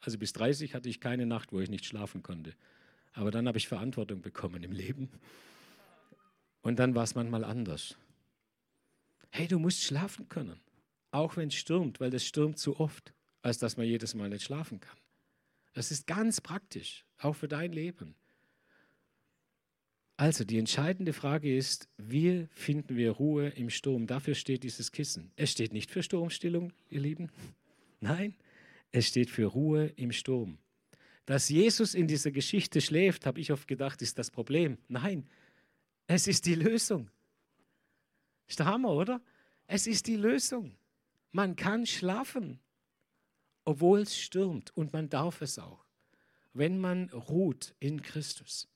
Also 0.00 0.18
bis 0.18 0.32
30 0.32 0.74
hatte 0.74 0.88
ich 0.88 1.00
keine 1.00 1.26
Nacht, 1.26 1.52
wo 1.52 1.60
ich 1.60 1.70
nicht 1.70 1.86
schlafen 1.86 2.22
konnte. 2.22 2.54
Aber 3.12 3.30
dann 3.30 3.46
habe 3.46 3.58
ich 3.58 3.68
Verantwortung 3.68 4.20
bekommen 4.20 4.62
im 4.62 4.72
Leben. 4.72 5.08
Und 6.62 6.78
dann 6.78 6.94
war 6.94 7.04
es 7.04 7.14
manchmal 7.14 7.44
anders. 7.44 7.96
Hey, 9.30 9.48
du 9.48 9.58
musst 9.58 9.82
schlafen 9.82 10.28
können, 10.28 10.60
auch 11.10 11.36
wenn 11.36 11.48
es 11.48 11.54
stürmt, 11.54 12.00
weil 12.00 12.12
es 12.14 12.26
stürmt 12.26 12.58
zu 12.58 12.78
oft, 12.78 13.14
als 13.42 13.58
dass 13.58 13.76
man 13.76 13.86
jedes 13.86 14.14
Mal 14.14 14.28
nicht 14.28 14.44
schlafen 14.44 14.80
kann. 14.80 14.96
Das 15.74 15.90
ist 15.90 16.06
ganz 16.06 16.40
praktisch, 16.40 17.04
auch 17.18 17.34
für 17.34 17.48
dein 17.48 17.72
Leben. 17.72 18.14
Also 20.16 20.44
die 20.44 20.58
entscheidende 20.58 21.12
Frage 21.12 21.56
ist, 21.56 21.88
wie 21.98 22.46
finden 22.52 22.96
wir 22.96 23.10
Ruhe 23.10 23.48
im 23.48 23.68
Sturm? 23.68 24.06
Dafür 24.06 24.36
steht 24.36 24.62
dieses 24.62 24.92
Kissen. 24.92 25.32
Es 25.34 25.50
steht 25.50 25.72
nicht 25.72 25.90
für 25.90 26.04
Sturmstillung, 26.04 26.72
ihr 26.88 27.00
Lieben. 27.00 27.30
Nein, 28.00 28.36
es 28.92 29.08
steht 29.08 29.28
für 29.28 29.46
Ruhe 29.46 29.86
im 29.96 30.12
Sturm. 30.12 30.58
Dass 31.26 31.48
Jesus 31.48 31.94
in 31.94 32.06
dieser 32.06 32.30
Geschichte 32.30 32.80
schläft, 32.80 33.26
habe 33.26 33.40
ich 33.40 33.50
oft 33.50 33.66
gedacht, 33.66 34.02
ist 34.02 34.18
das 34.18 34.30
Problem. 34.30 34.78
Nein, 34.88 35.26
es 36.06 36.28
ist 36.28 36.46
die 36.46 36.54
Lösung. 36.54 37.10
Ist 38.46 38.60
der 38.60 38.66
Hammer, 38.66 38.90
oder? 38.90 39.20
Es 39.66 39.86
ist 39.88 40.06
die 40.06 40.16
Lösung. 40.16 40.76
Man 41.32 41.56
kann 41.56 41.86
schlafen 41.86 42.60
obwohl 43.64 44.00
es 44.00 44.18
stürmt. 44.18 44.76
Und 44.76 44.92
man 44.92 45.08
darf 45.08 45.40
es 45.40 45.58
auch, 45.58 45.84
wenn 46.52 46.78
man 46.78 47.10
ruht 47.10 47.74
in 47.80 48.02
Christus. 48.02 48.68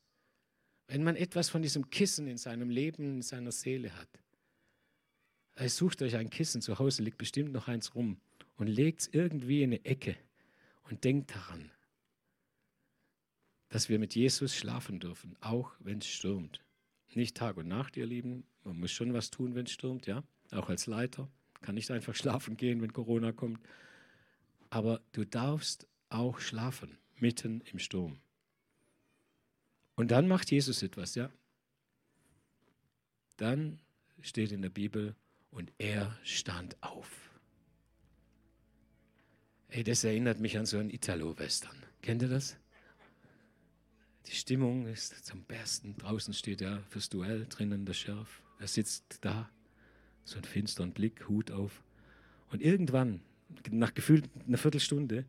Wenn 0.87 1.05
man 1.05 1.17
etwas 1.17 1.51
von 1.51 1.63
diesem 1.63 1.91
Kissen 1.91 2.27
in 2.27 2.39
seinem 2.39 2.71
Leben, 2.71 3.17
in 3.17 3.23
seiner 3.23 3.53
Seele 3.53 3.95
hat. 3.95 4.09
Also 5.55 5.87
sucht 5.87 6.03
euch 6.03 6.17
ein 6.17 6.31
Kissen, 6.31 6.63
zu 6.63 6.79
Hause 6.79 7.03
liegt 7.03 7.19
bestimmt 7.19 7.53
noch 7.53 7.69
eins 7.69 7.95
rum 7.95 8.21
und 8.57 8.69
legt 8.69 9.01
es 9.01 9.09
irgendwie 9.09 9.63
in 9.63 9.71
eine 9.71 9.85
Ecke 9.85 10.17
und 10.85 11.05
denkt 11.05 11.35
daran, 11.35 11.71
dass 13.69 13.89
wir 13.89 13.99
mit 13.99 14.15
Jesus 14.15 14.55
schlafen 14.57 14.99
dürfen, 14.99 15.37
auch 15.41 15.73
wenn 15.81 15.99
es 15.99 16.07
stürmt. 16.07 16.65
Nicht 17.15 17.37
Tag 17.37 17.57
und 17.57 17.69
Nacht, 17.69 17.97
ihr 17.97 18.07
Lieben. 18.07 18.45
Man 18.65 18.79
muss 18.79 18.93
schon 18.93 19.13
was 19.13 19.31
tun, 19.31 19.55
wenn 19.55 19.67
es 19.67 19.73
stürmt, 19.73 20.07
ja. 20.07 20.23
Auch 20.53 20.69
als 20.69 20.87
Leiter. 20.87 21.29
Kann 21.61 21.75
nicht 21.75 21.91
einfach 21.91 22.15
schlafen 22.15 22.57
gehen, 22.57 22.81
wenn 22.81 22.93
Corona 22.93 23.33
kommt 23.33 23.61
aber 24.71 25.01
du 25.13 25.25
darfst 25.25 25.87
auch 26.09 26.41
schlafen, 26.41 26.99
mitten 27.17 27.63
im 27.73 27.79
Sturm. 27.79 28.19
Und 29.95 30.11
dann 30.11 30.29
macht 30.29 30.51
Jesus 30.51 30.83
etwas, 30.83 31.15
ja. 31.15 31.31
Dann 33.37 33.81
steht 34.21 34.53
in 34.53 34.63
der 34.63 34.71
Bibel, 34.71 35.15
und 35.51 35.73
er 35.79 36.17
stand 36.23 36.77
auf. 36.83 37.11
Ey, 39.69 39.85
das 39.85 40.05
erinnert 40.05 40.41
mich 40.41 40.57
an 40.59 40.67
so 40.67 40.79
einen 40.79 40.91
Italo-Western. 40.91 41.77
Kennt 42.03 42.23
ihr 42.23 42.29
das? 42.29 42.57
Die 44.27 44.35
Stimmung 44.35 44.87
ist 44.87 45.25
zum 45.25 45.43
Besten. 45.45 45.97
Draußen 45.97 46.35
steht 46.35 46.61
er 46.61 46.83
fürs 46.85 47.09
Duell, 47.09 47.47
drinnen 47.49 47.85
der 47.85 47.95
Sheriff. 47.95 48.43
Er 48.59 48.69
sitzt 48.69 49.19
da, 49.23 49.51
so 50.25 50.39
ein 50.39 50.45
finsteren 50.45 50.93
Blick, 50.93 51.29
Hut 51.29 51.51
auf. 51.51 51.83
Und 52.51 52.63
irgendwann 52.63 53.21
nach 53.71 53.95
gefühlt 53.95 54.29
einer 54.47 54.59
Viertelstunde 54.59 55.27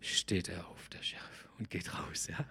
steht 0.00 0.48
er 0.48 0.68
auf, 0.68 0.88
der 0.88 1.02
Chef, 1.02 1.48
und 1.58 1.70
geht 1.70 1.92
raus. 1.94 2.28
Ja? 2.28 2.46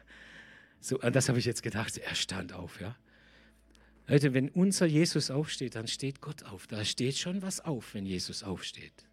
So, 0.79 0.99
an 0.99 1.13
das 1.13 1.29
habe 1.29 1.39
ich 1.39 1.45
jetzt 1.45 1.63
gedacht. 1.63 1.97
Er 1.97 2.15
stand 2.15 2.53
auf. 2.53 2.79
Ja? 2.81 2.97
Leute, 4.07 4.33
wenn 4.33 4.49
unser 4.49 4.85
Jesus 4.85 5.31
aufsteht, 5.31 5.75
dann 5.75 5.87
steht 5.87 6.21
Gott 6.21 6.43
auf. 6.43 6.67
Da 6.67 6.85
steht 6.85 7.17
schon 7.17 7.41
was 7.41 7.59
auf, 7.59 7.93
wenn 7.93 8.05
Jesus 8.05 8.43
aufsteht. 8.43 9.07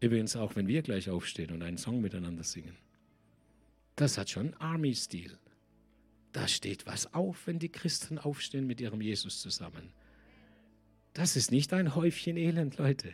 Übrigens 0.00 0.36
auch, 0.36 0.56
wenn 0.56 0.68
wir 0.68 0.82
gleich 0.82 1.10
aufstehen 1.10 1.52
und 1.52 1.62
einen 1.62 1.78
Song 1.78 2.00
miteinander 2.00 2.44
singen. 2.44 2.76
Das 3.96 4.16
hat 4.16 4.30
schon 4.30 4.54
Army-Stil. 4.54 5.38
Da 6.32 6.46
steht 6.46 6.86
was 6.86 7.12
auf, 7.14 7.46
wenn 7.46 7.58
die 7.58 7.70
Christen 7.70 8.18
aufstehen 8.18 8.66
mit 8.66 8.80
ihrem 8.80 9.00
Jesus 9.00 9.40
zusammen. 9.40 9.92
Das 11.14 11.34
ist 11.34 11.50
nicht 11.50 11.72
ein 11.72 11.94
Häufchen 11.96 12.36
Elend, 12.36 12.78
Leute. 12.78 13.12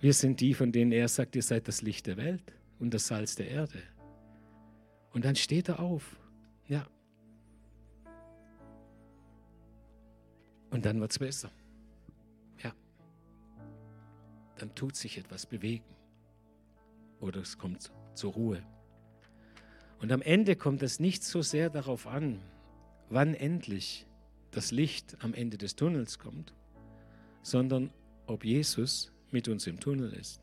Wir 0.00 0.12
sind 0.12 0.40
die, 0.40 0.54
von 0.54 0.70
denen 0.70 0.92
er 0.92 1.08
sagt, 1.08 1.34
ihr 1.34 1.42
seid 1.42 1.66
das 1.66 1.82
Licht 1.82 2.06
der 2.06 2.16
Welt 2.16 2.52
und 2.78 2.94
das 2.94 3.08
Salz 3.08 3.34
der 3.34 3.48
Erde. 3.48 3.82
Und 5.12 5.24
dann 5.24 5.34
steht 5.34 5.68
er 5.68 5.80
auf. 5.80 6.16
Ja. 6.68 6.86
Und 10.70 10.84
dann 10.84 11.00
wird 11.00 11.10
es 11.10 11.18
besser. 11.18 11.50
Ja. 12.62 12.72
dann 14.58 14.74
tut 14.74 14.94
sich 14.94 15.18
etwas 15.18 15.46
bewegen. 15.46 15.84
Oder 17.20 17.40
es 17.40 17.58
kommt 17.58 17.90
zur 18.14 18.32
Ruhe. 18.32 18.62
Und 20.00 20.12
am 20.12 20.22
Ende 20.22 20.54
kommt 20.54 20.82
es 20.82 21.00
nicht 21.00 21.24
so 21.24 21.42
sehr 21.42 21.70
darauf 21.70 22.06
an, 22.06 22.40
wann 23.08 23.34
endlich 23.34 24.06
das 24.52 24.70
Licht 24.70 25.16
am 25.20 25.34
Ende 25.34 25.58
des 25.58 25.74
Tunnels 25.74 26.20
kommt, 26.20 26.54
sondern 27.42 27.90
ob 28.26 28.44
Jesus 28.44 29.12
mit 29.30 29.48
uns 29.48 29.66
im 29.66 29.80
Tunnel 29.80 30.12
ist. 30.12 30.40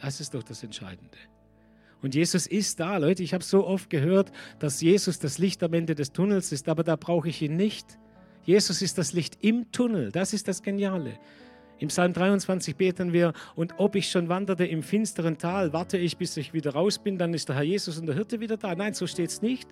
Das 0.00 0.20
ist 0.20 0.34
doch 0.34 0.42
das 0.42 0.62
Entscheidende. 0.62 1.18
Und 2.02 2.14
Jesus 2.14 2.46
ist 2.46 2.80
da, 2.80 2.98
Leute. 2.98 3.22
Ich 3.22 3.32
habe 3.32 3.42
so 3.42 3.66
oft 3.66 3.88
gehört, 3.88 4.30
dass 4.58 4.82
Jesus 4.82 5.18
das 5.18 5.38
Licht 5.38 5.62
am 5.62 5.72
Ende 5.72 5.94
des 5.94 6.12
Tunnels 6.12 6.52
ist, 6.52 6.68
aber 6.68 6.84
da 6.84 6.96
brauche 6.96 7.30
ich 7.30 7.40
ihn 7.40 7.56
nicht. 7.56 7.98
Jesus 8.44 8.82
ist 8.82 8.98
das 8.98 9.14
Licht 9.14 9.38
im 9.40 9.72
Tunnel. 9.72 10.12
Das 10.12 10.34
ist 10.34 10.46
das 10.46 10.62
Geniale. 10.62 11.18
Im 11.78 11.88
Psalm 11.88 12.12
23 12.12 12.76
beten 12.76 13.12
wir, 13.12 13.32
und 13.56 13.74
ob 13.78 13.96
ich 13.96 14.10
schon 14.10 14.28
wanderte 14.28 14.66
im 14.66 14.82
finsteren 14.82 15.38
Tal, 15.38 15.72
warte 15.72 15.96
ich, 15.96 16.18
bis 16.18 16.36
ich 16.36 16.52
wieder 16.52 16.72
raus 16.74 16.98
bin, 16.98 17.16
dann 17.16 17.32
ist 17.34 17.48
der 17.48 17.56
Herr 17.56 17.62
Jesus 17.62 17.98
und 17.98 18.06
der 18.06 18.14
Hirte 18.14 18.38
wieder 18.40 18.56
da. 18.56 18.74
Nein, 18.74 18.94
so 18.94 19.06
steht 19.06 19.30
es 19.30 19.42
nicht, 19.42 19.68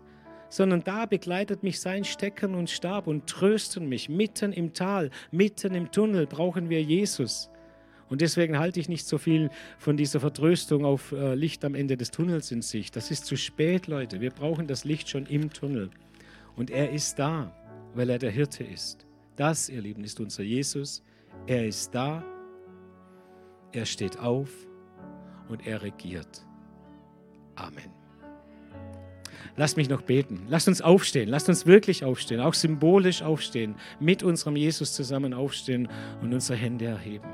sondern 0.49 0.83
da 0.83 1.07
begleitet 1.07 1.63
mich 1.63 1.81
sein 1.81 2.05
Stecken 2.05 2.55
und 2.55 2.71
Stab 2.71 3.07
und 3.07 3.27
trösten 3.27 3.89
mich. 3.89 4.09
Mitten 4.09 4.53
im 4.53 4.73
Tal, 4.73 5.11
mitten 5.31 5.75
im 5.75 5.91
Tunnel 5.93 6.27
brauchen 6.27 6.71
wir 6.71 6.83
Jesus. 6.83 7.51
Und 8.13 8.21
deswegen 8.21 8.59
halte 8.59 8.79
ich 8.79 8.91
nicht 8.91 9.07
so 9.07 9.17
viel 9.17 9.49
von 9.79 9.97
dieser 9.97 10.21
Vertröstung 10.21 10.85
auf 10.85 11.13
äh, 11.13 11.35
Licht 11.35 11.65
am 11.65 11.75
Ende 11.75 11.97
des 11.97 12.11
Tunnels 12.11 12.53
in 12.53 12.61
sich. 12.61 12.91
Das 12.91 13.11
ist 13.11 13.25
zu 13.25 13.37
spät, 13.37 13.87
Leute. 13.87 14.21
Wir 14.21 14.29
brauchen 14.29 14.67
das 14.67 14.85
Licht 14.85 15.09
schon 15.09 15.25
im 15.25 15.51
Tunnel. 15.51 15.89
Und 16.55 16.71
er 16.71 16.91
ist 16.91 17.19
da, 17.19 17.57
weil 17.95 18.11
er 18.11 18.19
der 18.19 18.31
Hirte 18.31 18.65
ist. 18.65 19.07
Das, 19.37 19.71
ihr 19.71 19.81
Lieben, 19.81 20.05
ist 20.05 20.21
unser 20.21 20.43
Jesus. 20.43 21.03
Er 21.47 21.67
ist 21.67 21.95
da, 21.95 22.23
er 23.73 23.87
steht 23.87 24.19
auf 24.19 24.51
und 25.49 25.67
er 25.67 25.83
regiert. 25.83 26.45
Amen. 27.55 27.91
Lasst 29.57 29.79
mich 29.79 29.89
noch 29.89 30.03
beten. 30.03 30.43
Lasst 30.51 30.69
uns 30.69 30.83
aufstehen. 30.83 31.31
Lasst 31.31 31.49
uns 31.49 31.65
wirklich 31.65 32.05
aufstehen, 32.05 32.41
auch 32.41 32.53
symbolisch 32.53 33.23
aufstehen, 33.23 33.75
mit 34.01 34.23
unserem 34.23 34.57
Jesus 34.57 34.93
zusammen 34.93 35.33
aufstehen 35.33 35.89
und 36.21 36.35
unsere 36.35 36.59
Hände 36.59 36.85
erheben. 36.85 37.31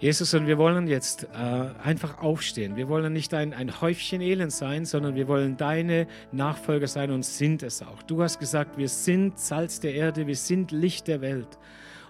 Jesus, 0.00 0.34
und 0.34 0.46
wir 0.46 0.58
wollen 0.58 0.86
jetzt 0.88 1.24
äh, 1.24 1.36
einfach 1.82 2.18
aufstehen. 2.18 2.76
Wir 2.76 2.88
wollen 2.88 3.12
nicht 3.12 3.32
ein, 3.32 3.54
ein 3.54 3.80
Häufchen 3.80 4.20
Elend 4.20 4.52
sein, 4.52 4.84
sondern 4.84 5.14
wir 5.14 5.28
wollen 5.28 5.56
deine 5.56 6.06
Nachfolger 6.32 6.86
sein 6.88 7.10
und 7.10 7.24
sind 7.24 7.62
es 7.62 7.82
auch. 7.82 8.02
Du 8.02 8.22
hast 8.22 8.38
gesagt, 8.38 8.76
wir 8.76 8.88
sind 8.88 9.38
Salz 9.38 9.80
der 9.80 9.94
Erde, 9.94 10.26
wir 10.26 10.36
sind 10.36 10.72
Licht 10.72 11.06
der 11.08 11.20
Welt. 11.20 11.58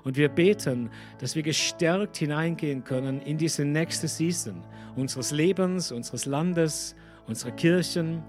Und 0.03 0.16
wir 0.16 0.29
beten, 0.29 0.90
dass 1.18 1.35
wir 1.35 1.42
gestärkt 1.42 2.18
hineingehen 2.18 2.85
können 2.85 3.20
in 3.23 3.38
diese 3.38 3.64
nächste 3.64 4.09
Season 4.09 4.62
unseres 4.97 5.31
Lebens, 5.31 5.92
unseres 5.92 6.27
Landes, 6.27 6.94
unserer 7.27 7.53
Kirchen. 7.53 8.23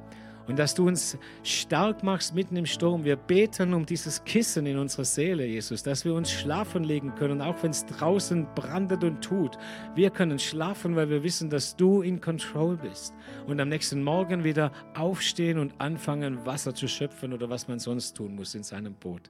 Und 0.47 0.59
dass 0.59 0.75
du 0.75 0.87
uns 0.87 1.17
stark 1.43 2.03
machst 2.03 2.35
mitten 2.35 2.55
im 2.55 2.65
Sturm. 2.65 3.03
Wir 3.03 3.15
beten 3.15 3.73
um 3.73 3.85
dieses 3.85 4.23
Kissen 4.23 4.65
in 4.65 4.77
unserer 4.77 5.05
Seele, 5.05 5.45
Jesus, 5.45 5.83
dass 5.83 6.05
wir 6.05 6.13
uns 6.13 6.31
schlafen 6.31 6.83
legen 6.83 7.15
können, 7.15 7.41
auch 7.41 7.55
wenn 7.63 7.71
es 7.71 7.85
draußen 7.85 8.47
brandet 8.55 9.03
und 9.03 9.23
tut. 9.23 9.57
Wir 9.95 10.09
können 10.09 10.39
schlafen, 10.39 10.95
weil 10.95 11.09
wir 11.09 11.23
wissen, 11.23 11.49
dass 11.49 11.75
du 11.75 12.01
in 12.01 12.21
Control 12.21 12.77
bist. 12.77 13.13
Und 13.47 13.59
am 13.59 13.69
nächsten 13.69 14.03
Morgen 14.03 14.43
wieder 14.43 14.71
aufstehen 14.95 15.57
und 15.57 15.73
anfangen, 15.79 16.45
Wasser 16.45 16.73
zu 16.75 16.87
schöpfen 16.87 17.33
oder 17.33 17.49
was 17.49 17.67
man 17.67 17.79
sonst 17.79 18.15
tun 18.15 18.35
muss 18.35 18.55
in 18.55 18.63
seinem 18.63 18.93
Boot. 18.93 19.29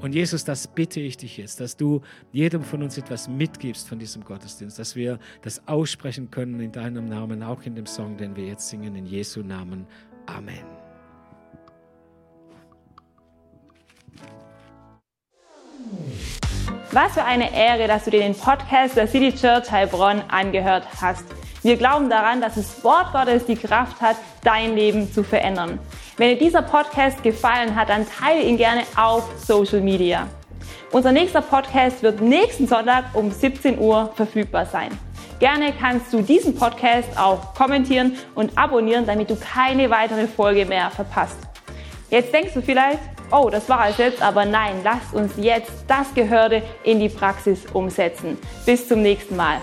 Und 0.00 0.14
Jesus, 0.14 0.44
das 0.44 0.66
bitte 0.66 1.00
ich 1.00 1.16
dich 1.16 1.36
jetzt, 1.36 1.60
dass 1.60 1.76
du 1.76 2.00
jedem 2.32 2.62
von 2.62 2.82
uns 2.82 2.98
etwas 2.98 3.28
mitgibst 3.28 3.88
von 3.88 3.98
diesem 3.98 4.24
Gottesdienst, 4.24 4.78
dass 4.78 4.96
wir 4.96 5.18
das 5.42 5.66
aussprechen 5.68 6.30
können 6.30 6.58
in 6.60 6.72
deinem 6.72 7.08
Namen, 7.08 7.42
auch 7.42 7.62
in 7.62 7.76
dem 7.76 7.86
Song, 7.86 8.16
den 8.16 8.34
wir 8.34 8.46
jetzt 8.46 8.68
singen, 8.68 8.96
in 8.96 9.06
Jesu 9.06 9.42
Namen. 9.42 9.86
Amen. 10.26 10.64
Was 16.90 17.14
für 17.14 17.24
eine 17.24 17.54
Ehre, 17.56 17.88
dass 17.88 18.04
du 18.04 18.10
dir 18.10 18.20
den 18.20 18.34
Podcast 18.34 18.96
der 18.96 19.08
City 19.08 19.32
Church 19.34 19.70
Heilbronn 19.70 20.20
angehört 20.28 20.86
hast. 21.00 21.24
Wir 21.62 21.76
glauben 21.76 22.10
daran, 22.10 22.40
dass 22.40 22.56
das 22.56 22.84
Wort 22.84 23.12
Gottes 23.12 23.46
die 23.46 23.56
Kraft 23.56 24.00
hat, 24.00 24.16
dein 24.44 24.74
Leben 24.74 25.10
zu 25.10 25.22
verändern. 25.22 25.78
Wenn 26.22 26.38
dir 26.38 26.44
dieser 26.46 26.62
Podcast 26.62 27.20
gefallen 27.24 27.74
hat, 27.74 27.88
dann 27.88 28.06
teile 28.06 28.44
ihn 28.44 28.56
gerne 28.56 28.82
auf 28.94 29.28
Social 29.44 29.80
Media. 29.80 30.28
Unser 30.92 31.10
nächster 31.10 31.42
Podcast 31.42 32.00
wird 32.04 32.20
nächsten 32.20 32.68
Sonntag 32.68 33.06
um 33.14 33.32
17 33.32 33.76
Uhr 33.76 34.08
verfügbar 34.14 34.64
sein. 34.64 34.96
Gerne 35.40 35.72
kannst 35.72 36.12
du 36.12 36.22
diesen 36.22 36.54
Podcast 36.54 37.08
auch 37.18 37.54
kommentieren 37.54 38.16
und 38.36 38.56
abonnieren, 38.56 39.04
damit 39.04 39.30
du 39.30 39.34
keine 39.34 39.90
weitere 39.90 40.28
Folge 40.28 40.64
mehr 40.64 40.92
verpasst. 40.92 41.38
Jetzt 42.08 42.32
denkst 42.32 42.54
du 42.54 42.62
vielleicht, 42.62 43.00
oh, 43.32 43.50
das 43.50 43.68
war 43.68 43.88
es 43.88 43.98
jetzt, 43.98 44.22
aber 44.22 44.44
nein, 44.44 44.76
lass 44.84 45.12
uns 45.12 45.32
jetzt 45.38 45.72
das 45.88 46.14
Gehörte 46.14 46.62
in 46.84 47.00
die 47.00 47.08
Praxis 47.08 47.66
umsetzen. 47.72 48.38
Bis 48.64 48.86
zum 48.86 49.02
nächsten 49.02 49.34
Mal. 49.34 49.56